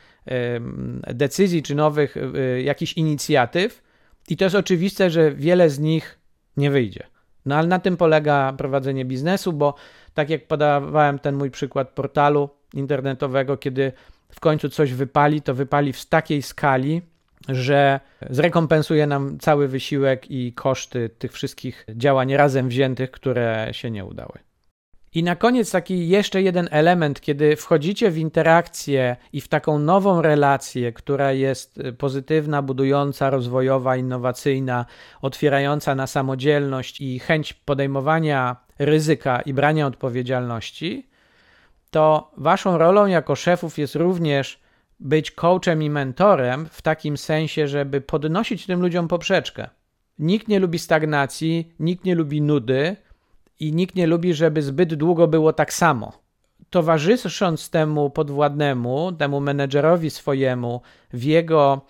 decyzji 1.14 1.64
czy 1.64 1.76
nowych 1.76 2.18
e, 2.18 2.62
jakichś 2.62 2.94
inicjatyw. 2.94 3.82
I 4.30 4.38
to 4.38 4.46
jest 4.46 4.56
oczywiste, 4.56 5.10
że 5.10 5.32
wiele 5.32 5.70
z 5.70 5.80
nich 5.80 6.20
nie 6.58 6.72
wyjdzie. 6.72 7.08
No 7.46 7.56
ale 7.56 7.68
na 7.68 7.80
tym 7.80 7.98
polega 7.98 8.54
prowadzenie 8.54 9.06
biznesu, 9.06 9.54
bo 9.54 9.76
tak 10.14 10.30
jak 10.30 10.48
podawałem 10.48 11.20
ten 11.20 11.36
mój 11.36 11.52
przykład 11.52 11.90
portalu 11.90 12.50
internetowego, 12.74 13.58
kiedy 13.58 13.92
w 14.30 14.40
końcu 14.40 14.70
coś 14.70 14.94
wypali, 14.94 15.42
to 15.42 15.54
wypali 15.54 15.94
w 15.94 16.06
takiej 16.06 16.42
skali, 16.42 17.02
że 17.48 18.00
zrekompensuje 18.30 19.08
nam 19.08 19.38
cały 19.40 19.68
wysiłek 19.68 20.32
i 20.32 20.54
koszty 20.54 21.10
tych 21.10 21.32
wszystkich 21.32 21.86
działań 21.96 22.34
razem 22.34 22.70
wziętych, 22.70 23.12
które 23.12 23.68
się 23.72 23.92
nie 23.92 24.06
udały. 24.06 24.40
I 25.14 25.24
na 25.24 25.36
koniec 25.36 25.72
taki 25.72 26.10
jeszcze 26.10 26.42
jeden 26.42 26.68
element, 26.72 27.22
kiedy 27.22 27.56
wchodzicie 27.56 28.12
w 28.12 28.18
interakcję 28.18 29.16
i 29.34 29.42
w 29.42 29.48
taką 29.48 29.80
nową 29.80 30.22
relację, 30.22 30.94
która 30.94 31.32
jest 31.32 31.80
pozytywna, 31.98 32.62
budująca, 32.62 33.30
rozwojowa, 33.30 33.98
innowacyjna, 33.98 34.86
otwierająca 35.22 35.96
na 35.96 36.08
samodzielność 36.08 37.02
i 37.02 37.20
chęć 37.20 37.54
podejmowania 37.54 38.56
ryzyka 38.80 39.42
i 39.42 39.54
brania 39.54 39.88
odpowiedzialności, 39.88 41.10
to 41.92 42.32
waszą 42.38 42.78
rolą 42.78 43.06
jako 43.06 43.36
szefów 43.36 43.78
jest 43.78 43.96
również 43.96 44.60
być 45.00 45.32
coachem 45.32 45.84
i 45.84 45.90
mentorem 45.90 46.66
w 46.72 46.82
takim 46.82 47.18
sensie, 47.18 47.68
żeby 47.68 48.02
podnosić 48.02 48.66
tym 48.66 48.82
ludziom 48.82 49.08
poprzeczkę. 49.08 49.70
Nikt 50.20 50.48
nie 50.48 50.60
lubi 50.60 50.80
stagnacji, 50.80 51.74
nikt 51.80 52.06
nie 52.06 52.16
lubi 52.16 52.42
nudy 52.42 52.96
i 53.60 53.74
nikt 53.74 53.96
nie 53.96 54.08
lubi, 54.08 54.34
żeby 54.34 54.62
zbyt 54.62 54.94
długo 54.94 55.28
było 55.28 55.54
tak 55.54 55.74
samo. 55.74 56.14
Towarzysząc 56.70 57.70
temu 57.70 58.10
podwładnemu, 58.10 59.12
temu 59.12 59.40
menedżerowi 59.40 60.10
swojemu 60.10 60.82
w 61.14 61.24
jego 61.24 61.86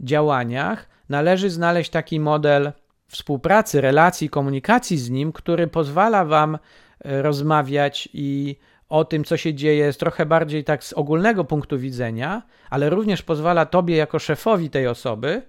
działaniach, 0.00 0.88
należy 1.08 1.50
znaleźć 1.50 1.90
taki 1.90 2.20
model 2.20 2.72
współpracy, 3.08 3.80
relacji, 3.80 4.28
komunikacji 4.28 4.98
z 4.98 5.10
nim, 5.10 5.32
który 5.32 5.66
pozwala 5.66 6.24
wam 6.24 6.58
e, 7.04 7.22
rozmawiać 7.22 8.08
i 8.12 8.56
o 8.88 9.04
tym, 9.04 9.24
co 9.24 9.36
się 9.36 9.54
dzieje 9.54 9.92
z 9.92 9.96
trochę 9.96 10.26
bardziej 10.26 10.64
tak 10.64 10.84
z 10.84 10.92
ogólnego 10.92 11.44
punktu 11.44 11.78
widzenia, 11.78 12.42
ale 12.70 12.90
również 12.90 13.22
pozwala 13.22 13.66
tobie 13.66 13.96
jako 13.96 14.18
szefowi 14.18 14.70
tej 14.70 14.86
osoby 14.86 15.42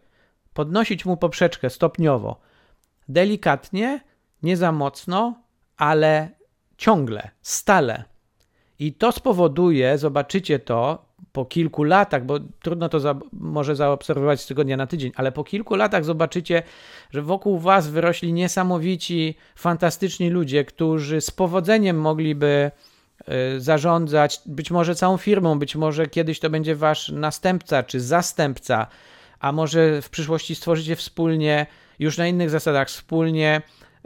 podnosić 0.54 1.06
mu 1.06 1.17
poprzeczkę 1.17 1.69
stopniowo. 1.69 2.39
Delikatnie, 3.10 4.00
nie 4.43 4.58
za 4.58 4.71
mocno, 4.71 5.36
ale 5.78 6.30
ciągle, 6.78 7.30
stale. 7.41 8.04
I 8.80 8.93
to 8.93 9.12
spowoduje, 9.12 9.98
zobaczycie 9.98 10.60
to 10.60 11.06
po 11.32 11.45
kilku 11.45 11.84
latach, 11.84 12.26
bo 12.26 12.39
trudno 12.39 12.89
to 12.89 13.00
za, 13.00 13.15
może 13.34 13.76
zaobserwować 13.76 14.41
z 14.41 14.45
tygodnia 14.45 14.78
na 14.78 14.88
tydzień, 14.88 15.12
ale 15.15 15.32
po 15.32 15.43
kilku 15.43 15.76
latach 15.76 16.06
zobaczycie, 16.06 16.63
że 17.12 17.21
wokół 17.21 17.60
Was 17.60 17.88
wyrośli 17.88 18.34
niesamowici, 18.34 19.36
fantastyczni 19.56 20.30
ludzie, 20.30 20.65
którzy 20.65 21.21
z 21.21 21.32
powodzeniem 21.32 22.00
mogliby 22.00 22.71
zarządzać 23.58 24.41
być 24.45 24.71
może 24.71 24.95
całą 24.95 25.17
firmą, 25.17 25.60
być 25.60 25.75
może 25.75 26.08
kiedyś 26.08 26.39
to 26.39 26.49
będzie 26.49 26.75
wasz 26.75 27.10
następca 27.10 27.84
czy 27.84 27.99
zastępca, 27.99 28.88
a 29.39 29.51
może 29.51 30.01
w 30.01 30.10
przyszłości 30.10 30.56
stworzycie 30.56 30.95
wspólnie, 30.95 31.65
już 31.99 32.17
na 32.17 32.28
innych 32.28 32.49
zasadach, 32.49 32.88
wspólnie 32.88 33.62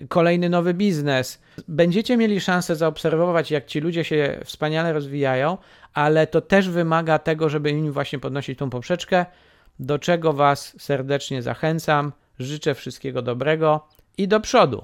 kolejny 0.08 0.50
nowy 0.50 0.74
biznes. 0.74 1.41
Będziecie 1.67 2.17
mieli 2.17 2.41
szansę 2.41 2.76
zaobserwować, 2.76 3.52
jak 3.52 3.65
ci 3.65 3.80
ludzie 3.80 4.04
się 4.04 4.39
wspaniale 4.45 4.93
rozwijają, 4.93 5.58
ale 5.93 6.28
to 6.28 6.41
też 6.41 6.69
wymaga 6.69 7.19
tego, 7.19 7.50
żeby 7.50 7.69
im 7.69 7.91
właśnie 7.91 8.19
podnosić 8.19 8.60
tą 8.60 8.69
poprzeczkę, 8.69 9.26
do 9.80 10.00
czego 10.00 10.34
Was 10.34 10.76
serdecznie 10.80 11.41
zachęcam. 11.41 12.12
Życzę 12.39 12.76
wszystkiego 12.76 13.22
dobrego 13.22 13.88
i 14.17 14.28
do 14.28 14.39
przodu. 14.39 14.84